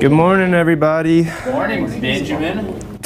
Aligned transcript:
Good 0.00 0.12
morning, 0.12 0.54
everybody. 0.54 1.26
Morning, 1.46 2.00
Benjamin. 2.00 2.80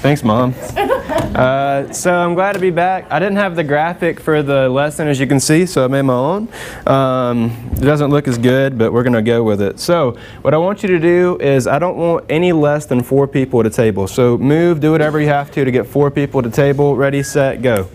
Thanks, 0.00 0.24
Mom. 0.24 0.54
Uh, 0.74 1.92
so 1.92 2.14
I'm 2.14 2.32
glad 2.32 2.54
to 2.54 2.58
be 2.58 2.70
back. 2.70 3.06
I 3.10 3.18
didn't 3.18 3.36
have 3.36 3.54
the 3.54 3.62
graphic 3.62 4.20
for 4.20 4.42
the 4.42 4.70
lesson, 4.70 5.06
as 5.06 5.20
you 5.20 5.26
can 5.26 5.38
see, 5.38 5.66
so 5.66 5.84
I 5.84 5.88
made 5.88 6.02
my 6.02 6.14
own. 6.14 6.48
Um, 6.86 7.70
it 7.72 7.82
doesn't 7.82 8.08
look 8.10 8.26
as 8.26 8.38
good, 8.38 8.78
but 8.78 8.90
we're 8.90 9.02
going 9.02 9.12
to 9.12 9.20
go 9.20 9.42
with 9.42 9.60
it. 9.60 9.78
So 9.80 10.16
what 10.40 10.54
I 10.54 10.56
want 10.56 10.82
you 10.82 10.88
to 10.88 10.98
do 10.98 11.36
is 11.40 11.66
I 11.66 11.78
don't 11.78 11.98
want 11.98 12.24
any 12.30 12.52
less 12.52 12.86
than 12.86 13.02
four 13.02 13.28
people 13.28 13.60
at 13.60 13.66
a 13.66 13.70
table. 13.70 14.08
So 14.08 14.38
move, 14.38 14.80
do 14.80 14.92
whatever 14.92 15.20
you 15.20 15.28
have 15.28 15.50
to 15.50 15.62
to 15.62 15.70
get 15.70 15.86
four 15.86 16.10
people 16.10 16.40
at 16.40 16.46
a 16.46 16.50
table. 16.50 16.96
Ready, 16.96 17.22
set, 17.22 17.60
go. 17.60 17.86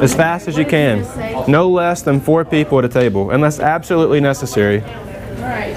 As 0.00 0.14
fast 0.14 0.48
as 0.48 0.56
you 0.56 0.64
can. 0.64 1.02
No 1.50 1.68
less 1.68 2.02
than 2.02 2.20
four 2.20 2.44
people 2.44 2.78
at 2.78 2.84
a 2.84 2.88
table, 2.88 3.30
unless 3.30 3.60
absolutely 3.60 4.20
necessary. 4.20 4.82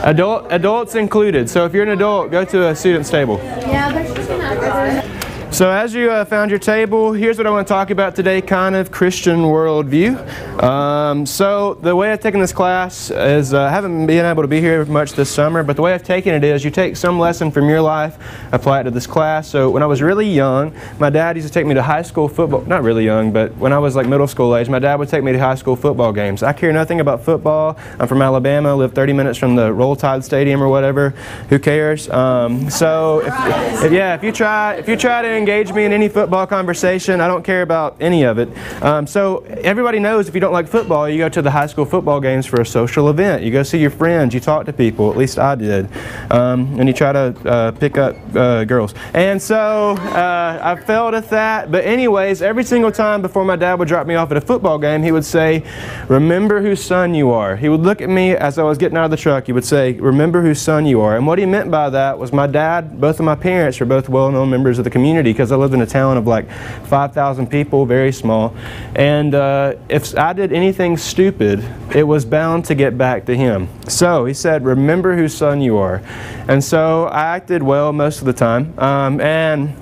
Adult, 0.04 0.48
adults 0.52 0.96
included. 0.96 1.50
So 1.50 1.66
if 1.66 1.74
you're 1.74 1.84
an 1.84 1.90
adult, 1.90 2.32
go 2.32 2.44
to 2.46 2.70
a 2.70 2.76
student's 2.76 3.10
table. 3.10 3.40
Yeah. 3.44 5.18
So 5.62 5.70
as 5.70 5.94
you 5.94 6.10
uh, 6.10 6.26
found 6.26 6.50
your 6.50 6.58
table, 6.58 7.14
here's 7.14 7.38
what 7.38 7.46
I 7.46 7.52
want 7.52 7.68
to 7.68 7.72
talk 7.72 7.92
about 7.92 8.16
today, 8.16 8.42
kind 8.42 8.76
of 8.76 8.90
Christian 8.90 9.42
worldview. 9.42 10.18
Um, 10.60 11.24
so 11.24 11.76
the 11.76 11.96
way 11.96 12.12
I've 12.12 12.20
taken 12.20 12.40
this 12.42 12.52
class 12.52 13.12
is, 13.12 13.54
uh, 13.54 13.66
I 13.66 13.70
haven't 13.70 14.08
been 14.08 14.26
able 14.26 14.42
to 14.42 14.48
be 14.48 14.60
here 14.60 14.84
much 14.86 15.14
this 15.14 15.30
summer, 15.30 15.62
but 15.62 15.76
the 15.76 15.84
way 15.84 15.94
I've 15.94 16.02
taken 16.02 16.34
it 16.34 16.44
is 16.44 16.66
you 16.66 16.72
take 16.72 16.98
some 16.98 17.20
lesson 17.20 17.52
from 17.52 17.70
your 17.70 17.80
life, 17.80 18.18
apply 18.52 18.80
it 18.80 18.84
to 18.86 18.90
this 18.90 19.06
class. 19.06 19.48
So 19.48 19.70
when 19.70 19.84
I 19.84 19.86
was 19.86 20.02
really 20.02 20.28
young, 20.28 20.74
my 20.98 21.12
dad 21.12 21.36
used 21.36 21.48
to 21.48 21.54
take 21.54 21.68
me 21.68 21.76
to 21.76 21.84
high 21.84 22.02
school 22.02 22.28
football, 22.28 22.62
not 22.62 22.82
really 22.82 23.06
young, 23.06 23.32
but 23.32 23.56
when 23.58 23.72
I 23.72 23.78
was 23.78 23.96
like 23.96 24.08
middle 24.08 24.26
school 24.26 24.56
age, 24.56 24.68
my 24.68 24.80
dad 24.80 24.96
would 24.96 25.10
take 25.10 25.24
me 25.24 25.32
to 25.32 25.38
high 25.38 25.54
school 25.54 25.76
football 25.76 26.12
games. 26.12 26.42
I 26.42 26.54
care 26.54 26.74
nothing 26.74 27.02
about 27.02 27.24
football. 27.24 27.78
I'm 28.00 28.08
from 28.08 28.24
Alabama, 28.24 28.70
I 28.70 28.74
live 28.74 28.94
30 28.94 29.14
minutes 29.14 29.38
from 29.38 29.56
the 29.56 29.72
Roll 29.72 29.96
Tide 29.96 30.26
Stadium 30.26 30.64
or 30.64 30.70
whatever. 30.70 31.12
Who 31.50 31.60
cares? 31.60 32.10
Um, 32.10 32.68
so 32.72 33.20
if, 33.20 33.84
if, 33.84 33.92
yeah, 33.92 34.16
if 34.16 34.24
you 34.24 34.32
try, 34.32 34.74
if 34.74 34.90
you 34.90 34.98
try 34.98 35.22
to 35.22 35.30
engage 35.30 35.51
me 35.52 35.86
in 35.86 35.94
any 35.94 36.10
football 36.10 36.48
conversation. 36.48 37.20
I 37.20 37.28
don't 37.28 37.44
care 37.44 37.62
about 37.62 37.98
any 38.00 38.24
of 38.24 38.38
it. 38.38 38.50
Um, 38.82 39.06
so 39.06 39.40
everybody 39.64 40.00
knows 40.00 40.28
if 40.28 40.36
you 40.36 40.42
don't 40.42 40.54
like 40.54 40.68
football, 40.68 41.10
you 41.10 41.18
go 41.18 41.30
to 41.30 41.42
the 41.42 41.52
high 41.52 41.68
school 41.68 41.86
football 41.86 42.20
games 42.20 42.46
for 42.46 42.62
a 42.62 42.66
social 42.66 43.10
event. 43.10 43.44
You 43.44 43.52
go 43.52 43.64
see 43.64 43.80
your 43.80 43.90
friends. 43.90 44.34
You 44.34 44.40
talk 44.40 44.66
to 44.66 44.74
people. 44.74 45.12
At 45.12 45.18
least 45.18 45.38
I 45.38 45.56
did. 45.56 45.90
Um, 46.32 46.80
and 46.80 46.88
you 46.88 46.94
try 46.94 47.12
to 47.12 47.50
uh, 47.50 47.72
pick 47.72 47.98
up 47.98 48.16
uh, 48.36 48.64
girls. 48.64 48.94
And 49.14 49.42
so 49.42 49.92
uh, 49.92 50.60
I 50.62 50.76
failed 50.86 51.14
at 51.16 51.30
that. 51.30 51.72
But 51.72 51.86
anyways, 51.86 52.42
every 52.42 52.64
single 52.64 52.92
time 52.92 53.22
before 53.22 53.46
my 53.46 53.56
dad 53.56 53.80
would 53.80 53.88
drop 53.88 54.08
me 54.08 54.16
off 54.16 54.32
at 54.32 54.38
a 54.38 54.42
football 54.42 54.78
game, 54.78 55.04
he 55.04 55.12
would 55.12 55.26
say, 55.26 55.64
"Remember 56.08 56.62
whose 56.62 56.84
son 56.84 57.14
you 57.14 57.32
are." 57.32 57.56
He 57.56 57.70
would 57.70 57.82
look 57.82 58.02
at 58.02 58.10
me 58.10 58.32
as 58.32 58.58
I 58.58 58.64
was 58.64 58.78
getting 58.78 58.98
out 58.98 59.06
of 59.06 59.12
the 59.12 59.18
truck. 59.18 59.46
He 59.48 59.54
would 59.54 59.66
say, 59.66 59.94
"Remember 59.94 60.42
whose 60.42 60.62
son 60.62 60.86
you 60.86 61.02
are." 61.02 61.16
And 61.18 61.28
what 61.28 61.40
he 61.40 61.46
meant 61.46 61.70
by 61.72 61.90
that 61.90 62.18
was 62.18 62.32
my 62.32 62.48
dad. 62.48 63.00
Both 63.00 63.20
of 63.20 63.26
my 63.26 63.36
parents 63.36 63.80
were 63.80 63.86
both 63.86 64.10
well-known 64.10 64.50
members 64.50 64.78
of 64.78 64.84
the 64.84 64.90
community 64.90 65.34
because 65.42 65.52
I 65.52 65.56
lived 65.56 65.74
in 65.74 65.82
a 65.82 65.88
town 65.88 66.18
of 66.18 66.28
like 66.28 66.48
5,000 66.86 67.48
people, 67.48 67.88
very 67.88 68.12
small. 68.12 68.56
And 68.94 69.34
uh, 69.34 69.74
if 69.90 70.16
I 70.16 70.34
did 70.34 70.54
anything 70.54 70.98
stupid, 70.98 71.68
it 71.96 72.04
was 72.04 72.26
bound 72.26 72.66
to 72.66 72.76
get 72.76 72.96
back 72.96 73.26
to 73.26 73.36
him. 73.36 73.68
So 73.88 74.26
he 74.26 74.36
said, 74.36 74.64
Remember 74.64 75.16
whose 75.16 75.34
son 75.34 75.60
you 75.60 75.78
are. 75.78 76.04
And 76.48 76.64
so 76.64 77.06
I 77.06 77.36
acted 77.36 77.64
well 77.64 77.92
most 77.92 78.20
of 78.20 78.26
the 78.26 78.34
time. 78.34 78.78
Um, 78.78 79.20
and 79.20 79.76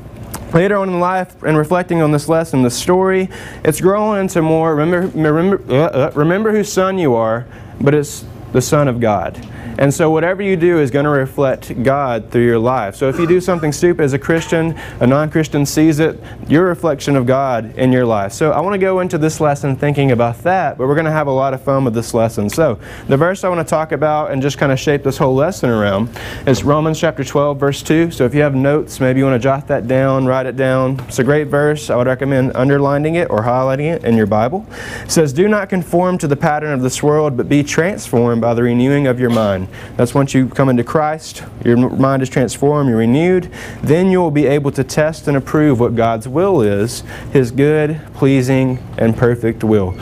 Later 0.54 0.78
on 0.78 0.90
in 0.90 1.00
life, 1.00 1.44
and 1.44 1.56
reflecting 1.56 2.02
on 2.02 2.12
this 2.12 2.28
lesson, 2.28 2.64
the 2.64 2.72
story, 2.72 3.30
it's 3.64 3.80
growing 3.80 4.22
into 4.22 4.42
more 4.42 4.76
remember, 4.76 5.08
remember, 5.16 5.62
uh, 5.72 5.76
uh, 5.76 6.12
remember 6.16 6.52
whose 6.52 6.74
son 6.74 6.98
you 6.98 7.14
are, 7.14 7.46
but 7.80 7.94
it's 7.94 8.26
the 8.52 8.62
Son 8.62 8.88
of 8.88 9.00
God. 9.00 9.38
And 9.80 9.94
so 9.94 10.12
whatever 10.12 10.44
you 10.44 10.58
do 10.58 10.80
is 10.80 10.92
going 10.92 11.06
to 11.06 11.10
reflect 11.10 11.84
God 11.84 12.30
through 12.30 12.46
your 12.46 12.60
life. 12.60 12.96
So 12.96 13.08
if 13.08 13.18
you 13.18 13.26
do 13.26 13.40
something 13.40 13.72
stupid 13.72 14.04
as 14.04 14.12
a 14.12 14.20
Christian, 14.20 14.78
a 15.00 15.08
non-Christian 15.08 15.66
sees 15.66 16.00
it, 16.00 16.22
you're 16.50 16.66
a 16.66 16.68
reflection 16.68 17.16
of 17.16 17.26
God 17.26 17.78
in 17.78 17.94
your 17.94 18.06
life. 18.06 18.34
So 18.34 18.52
I 18.52 18.60
want 18.60 18.74
to 18.74 18.78
go 18.78 19.00
into 19.00 19.18
this 19.18 19.40
lesson 19.40 19.78
thinking 19.78 20.12
about 20.12 20.40
that, 20.40 20.78
but 20.78 20.86
we're 20.86 20.96
going 20.96 21.06
to 21.06 21.12
have 21.12 21.28
a 21.28 21.32
lot 21.32 21.54
of 21.54 21.64
fun 21.64 21.86
with 21.86 21.94
this 21.94 22.14
lesson. 22.14 22.50
So 22.50 22.78
the 23.08 23.16
verse 23.16 23.46
I 23.46 23.50
want 23.50 23.66
to 23.66 23.70
talk 23.70 23.94
about 23.94 24.32
and 24.32 24.42
just 24.42 24.58
kind 24.58 24.74
of 24.74 24.80
shape 24.80 25.02
this 25.02 25.18
whole 25.18 25.34
lesson 25.34 25.70
around 25.70 26.10
is 26.46 26.62
Romans 26.66 27.00
chapter 27.00 27.24
12 27.24 27.58
verse 27.58 27.82
2. 27.82 28.12
So 28.12 28.26
if 28.26 28.36
you 28.36 28.42
have 28.42 28.56
notes, 28.56 29.00
maybe 29.00 29.20
you 29.20 29.26
want 29.26 29.42
to 29.42 29.44
jot 29.44 29.66
that 29.70 29.88
down, 29.88 30.26
write 30.26 30.46
it 30.46 30.58
down. 30.58 31.00
It's 31.08 31.20
a 31.20 31.24
great 31.24 31.48
verse. 31.48 31.90
I 31.90 31.96
would 31.96 32.08
recommend 32.08 32.52
underlining 32.54 33.16
it 33.16 33.30
or 33.30 33.44
highlighting 33.44 33.96
it 33.96 34.04
in 34.04 34.18
your 34.18 34.28
Bible. 34.28 34.68
It 35.04 35.12
says, 35.12 35.32
"Do 35.32 35.48
not 35.48 35.70
conform 35.70 36.18
to 36.18 36.28
the 36.28 36.36
pattern 36.36 36.74
of 36.74 36.82
this 36.82 37.02
world, 37.02 37.38
but 37.38 37.48
be 37.48 37.64
transformed 37.64 38.42
by 38.42 38.54
the 38.54 38.64
renewing 38.64 39.08
of 39.08 39.22
your 39.22 39.30
mind." 39.30 39.69
That's 39.98 40.14
once 40.14 40.34
you 40.34 40.48
come 40.48 40.70
into 40.70 40.84
Christ, 40.84 41.44
your 41.64 41.78
mind 41.78 42.22
is 42.22 42.30
transformed, 42.30 42.90
you're 42.90 43.00
renewed, 43.00 43.52
then 43.82 44.10
you 44.10 44.20
will 44.20 44.32
be 44.32 44.46
able 44.46 44.72
to 44.72 44.84
test 44.84 45.28
and 45.28 45.36
approve 45.36 45.80
what 45.80 45.96
God's 45.96 46.28
will 46.28 46.62
is, 46.62 47.04
His 47.32 47.52
good, 47.52 48.00
pleasing, 48.14 48.80
and 48.98 49.16
perfect 49.16 49.64
will. 49.64 49.96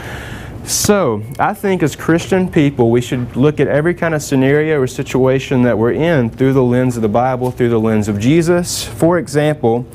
So, 0.68 1.24
I 1.40 1.54
think 1.54 1.82
as 1.82 1.96
Christian 1.96 2.52
people, 2.52 2.92
we 2.92 3.00
should 3.00 3.38
look 3.38 3.62
at 3.62 3.70
every 3.70 3.94
kind 3.94 4.14
of 4.14 4.22
scenario 4.22 4.82
or 4.82 4.88
situation 4.88 5.62
that 5.62 5.78
we're 5.78 5.94
in 5.94 6.30
through 6.30 6.52
the 6.52 6.64
lens 6.64 6.98
of 6.98 7.02
the 7.02 7.08
Bible, 7.08 7.52
through 7.52 7.70
the 7.70 7.80
lens 7.80 8.10
of 8.10 8.20
Jesus. 8.20 8.84
For 8.84 9.18
example, 9.18 9.86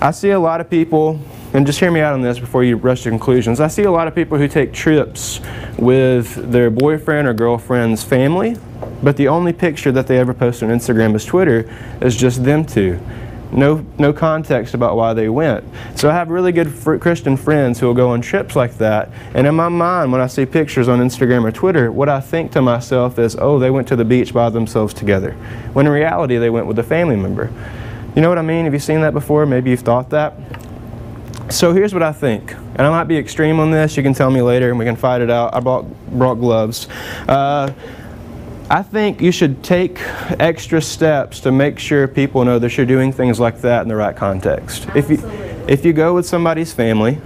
I 0.00 0.12
see 0.12 0.30
a 0.30 0.38
lot 0.38 0.60
of 0.60 0.70
people 0.70 1.18
and 1.54 1.66
just 1.66 1.80
hear 1.80 1.90
me 1.90 2.00
out 2.00 2.14
on 2.14 2.22
this 2.22 2.38
before 2.38 2.64
you 2.64 2.76
rush 2.76 3.02
to 3.02 3.10
conclusions. 3.10 3.60
I 3.60 3.68
see 3.68 3.82
a 3.82 3.90
lot 3.90 4.08
of 4.08 4.14
people 4.14 4.38
who 4.38 4.48
take 4.48 4.72
trips 4.72 5.40
with 5.76 6.34
their 6.50 6.70
boyfriend 6.70 7.28
or 7.28 7.34
girlfriend's 7.34 8.02
family, 8.02 8.56
but 9.02 9.16
the 9.16 9.28
only 9.28 9.52
picture 9.52 9.92
that 9.92 10.06
they 10.06 10.18
ever 10.18 10.34
post 10.34 10.62
on 10.62 10.68
Instagram 10.68 11.14
is 11.14 11.24
Twitter 11.24 11.70
is 12.00 12.16
just 12.16 12.44
them 12.44 12.64
two. 12.64 13.00
No, 13.52 13.84
no 13.98 14.14
context 14.14 14.72
about 14.72 14.96
why 14.96 15.12
they 15.12 15.28
went. 15.28 15.64
So 15.94 16.08
I 16.08 16.14
have 16.14 16.30
really 16.30 16.52
good 16.52 16.72
fr 16.72 16.96
Christian 16.96 17.36
friends 17.36 17.78
who 17.78 17.86
will 17.86 17.94
go 17.94 18.10
on 18.10 18.22
trips 18.22 18.56
like 18.56 18.78
that. 18.78 19.10
And 19.34 19.46
in 19.46 19.54
my 19.54 19.68
mind, 19.68 20.10
when 20.10 20.22
I 20.22 20.26
see 20.26 20.46
pictures 20.46 20.88
on 20.88 21.00
Instagram 21.00 21.44
or 21.44 21.52
Twitter, 21.52 21.92
what 21.92 22.08
I 22.08 22.20
think 22.20 22.50
to 22.52 22.62
myself 22.62 23.18
is, 23.18 23.36
oh, 23.38 23.58
they 23.58 23.70
went 23.70 23.88
to 23.88 23.96
the 23.96 24.06
beach 24.06 24.32
by 24.32 24.48
themselves 24.48 24.94
together. 24.94 25.32
When 25.74 25.86
in 25.86 25.92
reality, 25.92 26.38
they 26.38 26.48
went 26.48 26.66
with 26.66 26.78
a 26.78 26.82
family 26.82 27.16
member. 27.16 27.52
You 28.16 28.22
know 28.22 28.30
what 28.30 28.38
I 28.38 28.42
mean? 28.42 28.64
Have 28.64 28.72
you 28.72 28.80
seen 28.80 29.02
that 29.02 29.12
before? 29.12 29.44
Maybe 29.44 29.70
you've 29.70 29.80
thought 29.80 30.08
that. 30.10 30.34
So 31.50 31.74
here's 31.74 31.92
what 31.92 32.02
I 32.02 32.12
think, 32.12 32.52
and 32.52 32.80
I 32.80 32.88
might 32.88 33.04
be 33.04 33.18
extreme 33.18 33.60
on 33.60 33.70
this. 33.70 33.96
You 33.96 34.02
can 34.02 34.14
tell 34.14 34.30
me 34.30 34.40
later, 34.40 34.70
and 34.70 34.78
we 34.78 34.86
can 34.86 34.96
fight 34.96 35.20
it 35.20 35.30
out. 35.30 35.54
I 35.54 35.60
brought 35.60 35.84
brought 36.10 36.36
gloves. 36.36 36.88
Uh, 37.28 37.70
I 38.72 38.82
think 38.82 39.20
you 39.20 39.32
should 39.32 39.62
take 39.62 39.98
extra 40.40 40.80
steps 40.80 41.40
to 41.40 41.52
make 41.52 41.78
sure 41.78 42.08
people 42.08 42.42
know 42.42 42.58
that 42.58 42.74
you're 42.74 42.86
doing 42.86 43.12
things 43.12 43.38
like 43.38 43.60
that 43.60 43.82
in 43.82 43.88
the 43.88 43.96
right 43.96 44.16
context. 44.16 44.86
If 44.94 45.10
you 45.10 45.18
if 45.68 45.84
you 45.84 45.92
go 45.92 46.14
with 46.14 46.24
somebody's 46.24 46.72
family, 46.72 47.18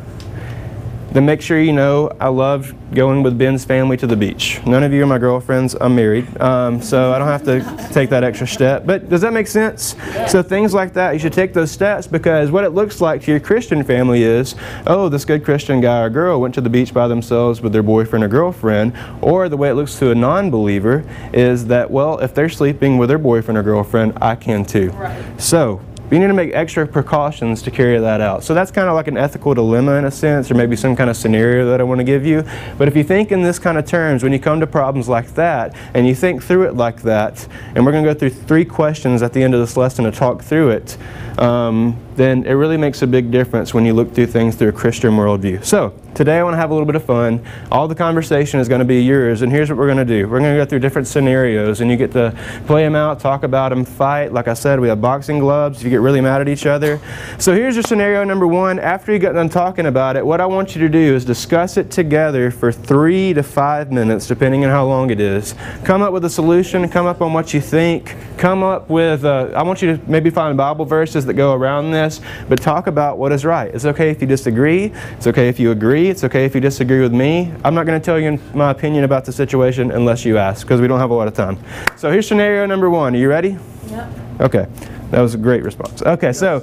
then 1.16 1.24
make 1.24 1.40
sure 1.40 1.58
you 1.58 1.72
know 1.72 2.14
I 2.20 2.28
love 2.28 2.74
going 2.94 3.22
with 3.22 3.38
Ben's 3.38 3.64
family 3.64 3.96
to 3.96 4.06
the 4.06 4.16
beach. 4.16 4.60
None 4.66 4.82
of 4.82 4.92
you 4.92 5.02
are 5.02 5.06
my 5.06 5.18
girlfriends. 5.18 5.74
I'm 5.80 5.96
married, 5.96 6.26
um, 6.40 6.82
so 6.82 7.12
I 7.12 7.18
don't 7.18 7.28
have 7.28 7.44
to 7.44 7.88
take 7.92 8.10
that 8.10 8.22
extra 8.22 8.46
step. 8.46 8.84
But 8.84 9.08
does 9.08 9.22
that 9.22 9.32
make 9.32 9.46
sense? 9.46 9.94
Yeah. 9.98 10.26
So 10.26 10.42
things 10.42 10.74
like 10.74 10.92
that, 10.92 11.12
you 11.12 11.18
should 11.18 11.32
take 11.32 11.54
those 11.54 11.70
steps 11.70 12.06
because 12.06 12.50
what 12.50 12.64
it 12.64 12.70
looks 12.70 13.00
like 13.00 13.22
to 13.22 13.30
your 13.30 13.40
Christian 13.40 13.82
family 13.82 14.22
is, 14.22 14.54
oh, 14.86 15.08
this 15.08 15.24
good 15.24 15.44
Christian 15.44 15.80
guy 15.80 16.02
or 16.02 16.10
girl 16.10 16.40
went 16.40 16.54
to 16.54 16.60
the 16.60 16.70
beach 16.70 16.92
by 16.92 17.08
themselves 17.08 17.60
with 17.60 17.72
their 17.72 17.82
boyfriend 17.82 18.22
or 18.22 18.28
girlfriend. 18.28 18.92
Or 19.22 19.48
the 19.48 19.56
way 19.56 19.70
it 19.70 19.74
looks 19.74 19.98
to 20.00 20.10
a 20.10 20.14
non-believer 20.14 21.04
is 21.32 21.66
that, 21.66 21.90
well, 21.90 22.18
if 22.18 22.34
they're 22.34 22.48
sleeping 22.48 22.98
with 22.98 23.08
their 23.08 23.18
boyfriend 23.18 23.56
or 23.56 23.62
girlfriend, 23.62 24.18
I 24.20 24.34
can 24.34 24.64
too. 24.64 24.90
Right. 24.90 25.40
So 25.40 25.80
you 26.10 26.18
need 26.18 26.28
to 26.28 26.34
make 26.34 26.52
extra 26.52 26.86
precautions 26.86 27.62
to 27.62 27.70
carry 27.70 27.98
that 27.98 28.20
out. 28.20 28.44
So 28.44 28.54
that's 28.54 28.70
kind 28.70 28.88
of 28.88 28.94
like 28.94 29.08
an 29.08 29.16
ethical 29.16 29.54
dilemma 29.54 29.94
in 29.94 30.04
a 30.04 30.10
sense, 30.10 30.50
or 30.50 30.54
maybe 30.54 30.76
some 30.76 30.94
kind 30.94 31.10
of 31.10 31.16
scenario 31.16 31.68
that 31.70 31.80
I 31.80 31.84
want 31.84 31.98
to 31.98 32.04
give 32.04 32.24
you. 32.24 32.44
But 32.78 32.86
if 32.86 32.96
you 32.96 33.02
think 33.02 33.32
in 33.32 33.42
this 33.42 33.58
kind 33.58 33.76
of 33.76 33.86
terms, 33.86 34.22
when 34.22 34.32
you 34.32 34.38
come 34.38 34.60
to 34.60 34.66
problems 34.66 35.08
like 35.08 35.34
that, 35.34 35.74
and 35.94 36.06
you 36.06 36.14
think 36.14 36.42
through 36.42 36.68
it 36.68 36.74
like 36.74 37.02
that, 37.02 37.46
and 37.74 37.84
we're 37.84 37.92
going 37.92 38.04
to 38.04 38.14
go 38.14 38.18
through 38.18 38.30
three 38.30 38.64
questions 38.64 39.22
at 39.22 39.32
the 39.32 39.42
end 39.42 39.54
of 39.54 39.60
this 39.60 39.76
lesson 39.76 40.04
to 40.04 40.12
talk 40.12 40.42
through 40.42 40.70
it, 40.70 40.96
um, 41.38 41.98
then 42.14 42.44
it 42.44 42.52
really 42.52 42.76
makes 42.76 43.02
a 43.02 43.06
big 43.06 43.30
difference 43.30 43.74
when 43.74 43.84
you 43.84 43.92
look 43.92 44.14
through 44.14 44.26
things 44.26 44.54
through 44.54 44.68
a 44.68 44.72
Christian 44.72 45.12
worldview. 45.12 45.64
So, 45.64 45.92
today 46.16 46.38
I 46.38 46.42
want 46.42 46.54
to 46.54 46.58
have 46.58 46.70
a 46.70 46.72
little 46.72 46.86
bit 46.86 46.96
of 46.96 47.04
fun. 47.04 47.44
All 47.70 47.86
the 47.86 47.94
conversation 47.94 48.58
is 48.58 48.68
going 48.68 48.78
to 48.78 48.86
be 48.86 49.02
yours, 49.02 49.42
and 49.42 49.52
here's 49.52 49.68
what 49.68 49.78
we're 49.78 49.86
going 49.86 49.98
to 49.98 50.04
do. 50.04 50.26
We're 50.26 50.40
going 50.40 50.56
to 50.56 50.64
go 50.64 50.64
through 50.64 50.78
different 50.78 51.06
scenarios, 51.06 51.82
and 51.82 51.90
you 51.90 51.98
get 51.98 52.10
to 52.12 52.34
play 52.66 52.82
them 52.84 52.96
out, 52.96 53.20
talk 53.20 53.42
about 53.42 53.68
them, 53.68 53.84
fight. 53.84 54.32
Like 54.32 54.48
I 54.48 54.54
said, 54.54 54.80
we 54.80 54.88
have 54.88 54.98
boxing 55.02 55.38
gloves 55.38 55.78
if 55.78 55.84
you 55.84 55.90
get 55.90 56.00
really 56.00 56.22
mad 56.22 56.40
at 56.40 56.48
each 56.48 56.64
other. 56.64 56.98
So, 57.38 57.54
here's 57.54 57.76
your 57.76 57.82
scenario 57.82 58.24
number 58.24 58.46
one. 58.46 58.78
After 58.78 59.12
you 59.12 59.18
get 59.18 59.34
done 59.34 59.50
talking 59.50 59.84
about 59.84 60.16
it, 60.16 60.24
what 60.24 60.40
I 60.40 60.46
want 60.46 60.74
you 60.74 60.80
to 60.80 60.88
do 60.88 61.14
is 61.14 61.26
discuss 61.26 61.76
it 61.76 61.90
together 61.90 62.50
for 62.50 62.72
three 62.72 63.34
to 63.34 63.42
five 63.42 63.92
minutes, 63.92 64.26
depending 64.26 64.64
on 64.64 64.70
how 64.70 64.86
long 64.86 65.10
it 65.10 65.20
is. 65.20 65.54
Come 65.84 66.00
up 66.00 66.14
with 66.14 66.24
a 66.24 66.30
solution, 66.30 66.88
come 66.88 67.04
up 67.04 67.20
on 67.20 67.34
what 67.34 67.52
you 67.52 67.60
think, 67.60 68.16
come 68.38 68.62
up 68.62 68.88
with, 68.88 69.26
uh, 69.26 69.50
I 69.54 69.62
want 69.62 69.82
you 69.82 69.94
to 69.94 70.10
maybe 70.10 70.30
find 70.30 70.56
Bible 70.56 70.86
verses 70.86 71.26
that 71.26 71.34
go 71.34 71.52
around 71.52 71.90
this, 71.90 72.22
but 72.48 72.62
talk 72.62 72.86
about 72.86 73.18
what 73.18 73.32
is 73.32 73.44
right. 73.44 73.74
It's 73.74 73.84
okay 73.84 74.08
if 74.08 74.22
you 74.22 74.26
disagree, 74.26 74.92
it's 75.12 75.26
okay 75.26 75.50
if 75.50 75.60
you 75.60 75.72
agree 75.72 76.05
disagree. 76.06 76.10
It's 76.10 76.24
okay 76.24 76.44
if 76.44 76.54
you 76.54 76.60
disagree 76.60 77.00
with 77.00 77.12
me. 77.12 77.52
I'm 77.64 77.74
not 77.74 77.86
going 77.86 78.00
to 78.00 78.04
tell 78.04 78.18
you 78.18 78.38
my 78.54 78.70
opinion 78.70 79.04
about 79.04 79.24
the 79.24 79.32
situation 79.32 79.90
unless 79.90 80.24
you 80.24 80.38
ask 80.38 80.66
because 80.66 80.80
we 80.80 80.88
don't 80.88 81.00
have 81.00 81.10
a 81.10 81.14
lot 81.14 81.28
of 81.28 81.34
time. 81.34 81.58
So 81.96 82.10
here's 82.10 82.26
scenario 82.26 82.66
number 82.66 82.90
one. 82.90 83.14
Are 83.14 83.18
you 83.18 83.28
ready? 83.28 83.58
Yep. 83.88 84.08
Okay. 84.40 84.66
That 85.10 85.20
was 85.20 85.34
a 85.34 85.38
great 85.38 85.62
response. 85.62 86.02
Okay, 86.02 86.32
so 86.32 86.60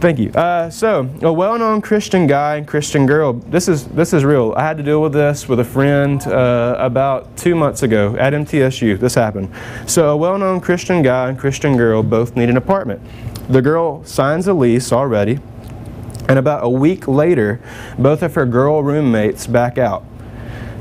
thank 0.00 0.18
you. 0.18 0.30
Uh, 0.30 0.70
so 0.70 1.06
a 1.20 1.30
well-known 1.30 1.82
Christian 1.82 2.26
guy 2.26 2.56
and 2.56 2.66
Christian 2.66 3.04
girl. 3.04 3.34
This 3.34 3.68
is 3.68 3.84
this 3.88 4.14
is 4.14 4.24
real. 4.24 4.54
I 4.56 4.62
had 4.62 4.78
to 4.78 4.82
deal 4.82 5.02
with 5.02 5.12
this 5.12 5.48
with 5.48 5.60
a 5.60 5.64
friend 5.64 6.22
uh, 6.26 6.76
about 6.78 7.36
two 7.36 7.54
months 7.54 7.82
ago 7.82 8.16
at 8.18 8.32
MTSU. 8.32 8.98
This 8.98 9.14
happened. 9.14 9.50
So 9.86 10.08
a 10.08 10.16
well-known 10.16 10.62
Christian 10.62 11.02
guy 11.02 11.28
and 11.28 11.38
Christian 11.38 11.76
girl 11.76 12.02
both 12.02 12.36
need 12.36 12.48
an 12.48 12.56
apartment. 12.56 13.02
The 13.50 13.60
girl 13.60 14.02
signs 14.04 14.48
a 14.48 14.54
lease 14.54 14.90
already, 14.90 15.38
and 16.28 16.38
about 16.38 16.64
a 16.64 16.68
week 16.68 17.06
later, 17.06 17.60
both 17.98 18.22
of 18.22 18.34
her 18.34 18.46
girl 18.46 18.82
roommates 18.82 19.46
back 19.46 19.78
out. 19.78 20.04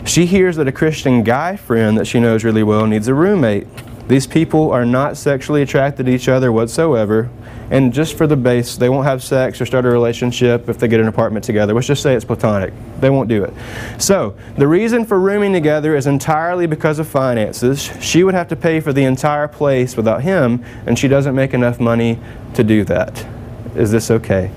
She 0.05 0.25
hears 0.25 0.57
that 0.57 0.67
a 0.67 0.71
Christian 0.71 1.23
guy 1.23 1.55
friend 1.55 1.97
that 1.97 2.05
she 2.05 2.19
knows 2.19 2.43
really 2.43 2.63
well 2.63 2.87
needs 2.87 3.07
a 3.07 3.13
roommate. 3.13 3.67
These 4.07 4.27
people 4.27 4.71
are 4.71 4.85
not 4.85 5.15
sexually 5.15 5.61
attracted 5.61 6.07
to 6.07 6.11
each 6.11 6.27
other 6.27 6.51
whatsoever. 6.51 7.29
And 7.71 7.93
just 7.93 8.17
for 8.17 8.27
the 8.27 8.35
base, 8.35 8.75
they 8.75 8.89
won't 8.89 9.05
have 9.05 9.23
sex 9.23 9.61
or 9.61 9.65
start 9.65 9.85
a 9.85 9.89
relationship 9.89 10.67
if 10.67 10.77
they 10.77 10.89
get 10.89 10.99
an 10.99 11.07
apartment 11.07 11.45
together. 11.45 11.73
Let's 11.73 11.87
just 11.87 12.03
say 12.03 12.13
it's 12.13 12.25
platonic. 12.25 12.73
They 12.99 13.09
won't 13.09 13.29
do 13.29 13.45
it. 13.45 13.53
So, 13.97 14.35
the 14.57 14.67
reason 14.67 15.05
for 15.05 15.19
rooming 15.19 15.53
together 15.53 15.95
is 15.95 16.05
entirely 16.05 16.67
because 16.67 16.99
of 16.99 17.07
finances. 17.07 17.89
She 18.01 18.23
would 18.23 18.33
have 18.33 18.49
to 18.49 18.57
pay 18.57 18.81
for 18.81 18.91
the 18.91 19.05
entire 19.05 19.47
place 19.47 19.95
without 19.95 20.21
him, 20.21 20.63
and 20.85 20.99
she 20.99 21.07
doesn't 21.07 21.33
make 21.33 21.53
enough 21.53 21.79
money 21.79 22.19
to 22.55 22.63
do 22.63 22.83
that. 22.83 23.25
Is 23.75 23.89
this 23.89 24.11
okay? 24.11 24.51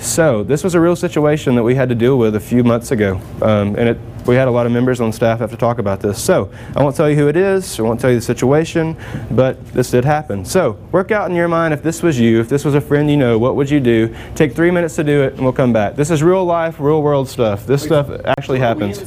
So, 0.00 0.44
this 0.44 0.62
was 0.62 0.74
a 0.74 0.80
real 0.80 0.94
situation 0.94 1.56
that 1.56 1.62
we 1.64 1.74
had 1.74 1.88
to 1.88 1.94
deal 1.94 2.18
with 2.18 2.36
a 2.36 2.40
few 2.40 2.62
months 2.62 2.92
ago. 2.92 3.20
Um, 3.42 3.74
and 3.74 3.88
it, 3.88 3.98
we 4.26 4.36
had 4.36 4.46
a 4.46 4.50
lot 4.50 4.64
of 4.64 4.70
members 4.70 5.00
on 5.00 5.12
staff 5.12 5.40
have 5.40 5.50
to 5.50 5.56
talk 5.56 5.78
about 5.78 6.00
this. 6.00 6.22
So, 6.22 6.52
I 6.76 6.82
won't 6.84 6.94
tell 6.94 7.10
you 7.10 7.16
who 7.16 7.26
it 7.26 7.36
is, 7.36 7.80
I 7.80 7.82
won't 7.82 8.00
tell 8.00 8.10
you 8.10 8.16
the 8.16 8.22
situation, 8.22 8.96
but 9.32 9.64
this 9.72 9.90
did 9.90 10.04
happen. 10.04 10.44
So, 10.44 10.72
work 10.92 11.10
out 11.10 11.28
in 11.28 11.36
your 11.36 11.48
mind 11.48 11.74
if 11.74 11.82
this 11.82 12.00
was 12.00 12.18
you, 12.18 12.40
if 12.40 12.48
this 12.48 12.64
was 12.64 12.74
a 12.74 12.80
friend 12.80 13.10
you 13.10 13.16
know, 13.16 13.38
what 13.38 13.56
would 13.56 13.68
you 13.68 13.80
do? 13.80 14.14
Take 14.36 14.54
three 14.54 14.70
minutes 14.70 14.94
to 14.96 15.04
do 15.04 15.22
it, 15.22 15.32
and 15.34 15.42
we'll 15.42 15.52
come 15.52 15.72
back. 15.72 15.96
This 15.96 16.10
is 16.10 16.22
real 16.22 16.44
life, 16.44 16.78
real 16.78 17.02
world 17.02 17.28
stuff. 17.28 17.66
This 17.66 17.82
stuff 17.82 18.08
actually 18.38 18.60
happens. 18.60 19.00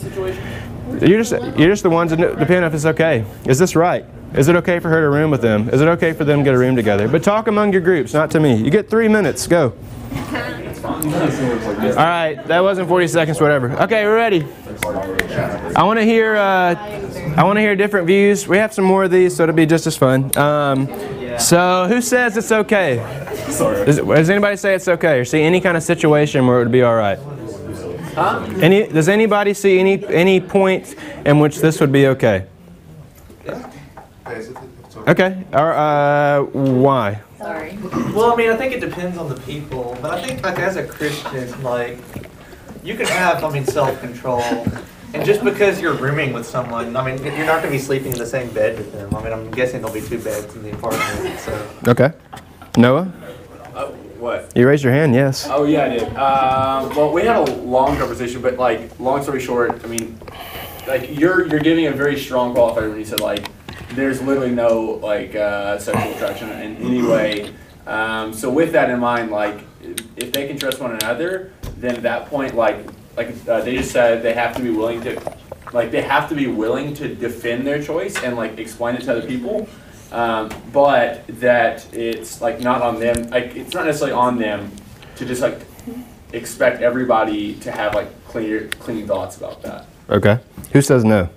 You're 1.02 1.24
just, 1.24 1.32
you're 1.58 1.70
just 1.70 1.84
the 1.84 1.90
ones 1.90 2.12
that 2.12 2.18
depend 2.18 2.66
if 2.66 2.74
it's 2.74 2.86
okay. 2.86 3.26
Is 3.46 3.58
this 3.58 3.78
right? 3.78 4.06
Is 4.34 4.50
it 4.50 4.56
okay 4.58 4.80
for 4.80 4.90
her 4.90 5.02
to 5.02 5.10
room 5.10 5.32
with 5.32 5.42
them? 5.42 5.70
Is 5.70 5.82
it 5.82 5.88
okay 5.88 6.12
for 6.12 6.26
them 6.26 6.40
to 6.40 6.44
get 6.44 6.54
a 6.54 6.58
room 6.58 6.76
together? 6.76 7.08
But 7.08 7.24
talk 7.24 7.48
among 7.48 7.72
your 7.72 7.82
groups, 7.82 8.14
not 8.14 8.30
to 8.32 8.40
me. 8.42 8.56
You 8.56 8.72
get 8.72 8.90
three 8.90 9.08
minutes. 9.08 9.48
Go. 9.48 9.74
All 11.04 11.96
right, 11.96 12.36
that 12.46 12.60
wasn't 12.62 12.88
40 12.88 13.08
seconds, 13.08 13.42
whatever. 13.42 13.72
Okay, 13.84 14.06
we're 14.06 14.16
ready. 14.16 14.46
I 15.76 15.84
want 15.84 16.00
to 16.00 16.06
hear. 16.06 16.36
Uh, 16.36 16.76
I 17.38 17.44
want 17.44 17.58
to 17.58 17.62
hear 17.62 17.76
different 17.76 18.06
views. 18.06 18.48
We 18.48 18.58
have 18.58 18.74
some 18.74 18.86
more 18.86 19.06
of 19.06 19.12
these, 19.12 19.36
so 19.36 19.44
it'll 19.44 19.56
be 19.56 19.66
just 19.66 19.88
as 19.88 19.98
fun. 19.98 20.36
Um, 20.38 20.88
so, 21.40 21.88
who 21.88 22.02
says 22.02 22.38
it's 22.38 22.52
okay? 22.52 22.98
Does, 23.48 23.98
does 23.98 24.30
anybody 24.30 24.58
say 24.58 24.76
it's 24.76 24.88
okay, 24.88 25.20
or 25.20 25.26
see 25.26 25.42
any 25.42 25.60
kind 25.60 25.76
of 25.76 25.84
situation 25.84 26.46
where 26.46 26.58
it 26.58 26.64
would 26.64 26.72
be 26.72 26.84
all 26.84 26.96
right? 26.96 27.18
Any? 28.62 28.88
Does 28.88 29.10
anybody 29.10 29.54
see 29.54 29.80
any 29.80 30.06
any 30.08 30.40
point 30.40 30.96
in 31.26 31.40
which 31.40 31.60
this 31.60 31.80
would 31.80 31.92
be 31.92 32.08
okay? 32.08 32.46
Okay. 35.08 35.44
Or, 35.52 35.74
uh, 35.74 36.44
why? 36.44 37.22
Sorry. 37.42 37.78
Well, 38.14 38.32
I 38.32 38.36
mean, 38.36 38.50
I 38.52 38.56
think 38.56 38.74
it 38.74 38.80
depends 38.82 39.18
on 39.18 39.28
the 39.28 39.40
people, 39.42 39.98
but 40.02 40.12
I 40.12 40.22
think 40.26 40.44
like 40.44 40.60
as 40.60 40.76
a 40.76 40.86
Christian, 40.86 41.64
like 41.64 41.98
you 42.84 42.96
can 42.96 43.08
have, 43.08 43.44
I 43.44 43.50
mean, 43.52 43.66
self-control, 43.66 44.42
and 45.14 45.26
just 45.26 45.44
because 45.44 45.82
you're 45.82 45.94
rooming 45.96 46.34
with 46.34 46.46
someone, 46.46 46.96
I 46.96 47.04
mean, 47.04 47.24
you're 47.24 47.46
not 47.46 47.62
going 47.62 47.64
to 47.64 47.70
be 47.72 47.80
sleeping 47.80 48.12
in 48.12 48.18
the 48.20 48.26
same 48.26 48.50
bed 48.54 48.78
with 48.78 48.92
them. 48.94 49.14
I 49.16 49.24
mean, 49.24 49.34
I'm 49.34 49.50
guessing 49.52 49.82
there'll 49.82 49.94
be 49.94 50.02
two 50.08 50.20
beds 50.20 50.56
in 50.56 50.62
the 50.64 50.72
apartment, 50.74 51.40
so. 51.40 51.70
Okay. 51.88 52.12
Noah, 52.78 53.12
Uh, 53.76 53.88
what? 54.20 54.52
you 54.56 54.68
raised 54.68 54.84
your 54.84 54.94
hand. 54.94 55.14
Yes. 55.16 55.48
Oh 55.50 55.66
yeah, 55.66 55.86
I 55.86 55.90
did. 55.90 56.04
Um, 56.16 56.96
well, 56.96 57.12
we 57.12 57.24
had 57.24 57.38
a 57.50 57.56
long 57.56 57.98
conversation, 57.98 58.42
but 58.42 58.58
like, 58.58 58.98
long 59.00 59.24
story 59.24 59.40
short, 59.42 59.84
I 59.84 59.88
mean, 59.88 60.18
like 60.88 61.18
you're 61.18 61.48
you're 61.48 61.60
giving 61.60 61.88
a 61.88 61.92
very 61.92 62.20
strong 62.20 62.54
qualifier 62.56 62.90
when 62.90 63.00
you 63.00 63.06
said 63.06 63.20
like, 63.20 63.48
there's 63.96 64.22
literally 64.22 64.52
no 64.52 65.00
like 65.02 65.36
uh, 65.36 65.78
sexual 65.80 66.14
attraction 66.14 66.50
in 66.50 66.78
any 66.78 67.02
way. 67.02 67.54
Um, 67.88 68.34
so 68.34 68.50
with 68.50 68.72
that 68.74 68.90
in 68.90 69.00
mind, 69.00 69.32
like, 69.32 69.60
if 70.16 70.32
they 70.32 70.48
can 70.48 70.58
trust 70.58 70.80
one 70.80 70.92
another, 70.92 71.52
then 71.78 71.96
at 71.96 72.04
that 72.04 72.28
point, 72.28 72.56
like, 72.56 72.78
like 73.18 73.30
uh, 73.48 73.62
they 73.62 73.76
just 73.78 73.92
said, 73.92 74.22
they 74.22 74.34
have 74.34 74.56
to 74.56 74.62
be 74.62 74.70
willing 74.70 75.02
to, 75.02 75.20
like, 75.74 75.92
they 75.92 76.02
have 76.02 76.30
to 76.30 76.36
be 76.36 76.48
willing 76.48 76.94
to 76.96 77.14
defend 77.14 77.66
their 77.66 77.82
choice 77.82 78.22
and 78.24 78.36
like 78.36 78.60
explain 78.60 78.96
it 78.96 79.02
to 79.04 79.12
other 79.12 79.28
people. 79.28 79.68
Um, 80.12 80.50
but 80.74 81.26
that 81.40 81.92
it's 81.94 82.42
like 82.42 82.60
not 82.60 82.82
on 82.82 83.00
them. 83.00 83.30
Like 83.30 83.56
it's 83.56 83.74
not 83.74 83.86
necessarily 83.86 84.14
on 84.14 84.38
them 84.38 84.72
to 85.16 85.26
just 85.26 85.42
like 85.42 85.62
expect 86.34 86.82
everybody 86.82 87.56
to 87.56 87.72
have 87.72 87.96
like 87.96 88.10
clear, 88.28 88.68
clean 88.80 89.08
thoughts 89.08 89.38
about 89.38 89.62
that. 89.62 89.86
Okay. 90.10 90.40
Who 90.74 90.82
says 90.82 91.06
no? 91.06 91.30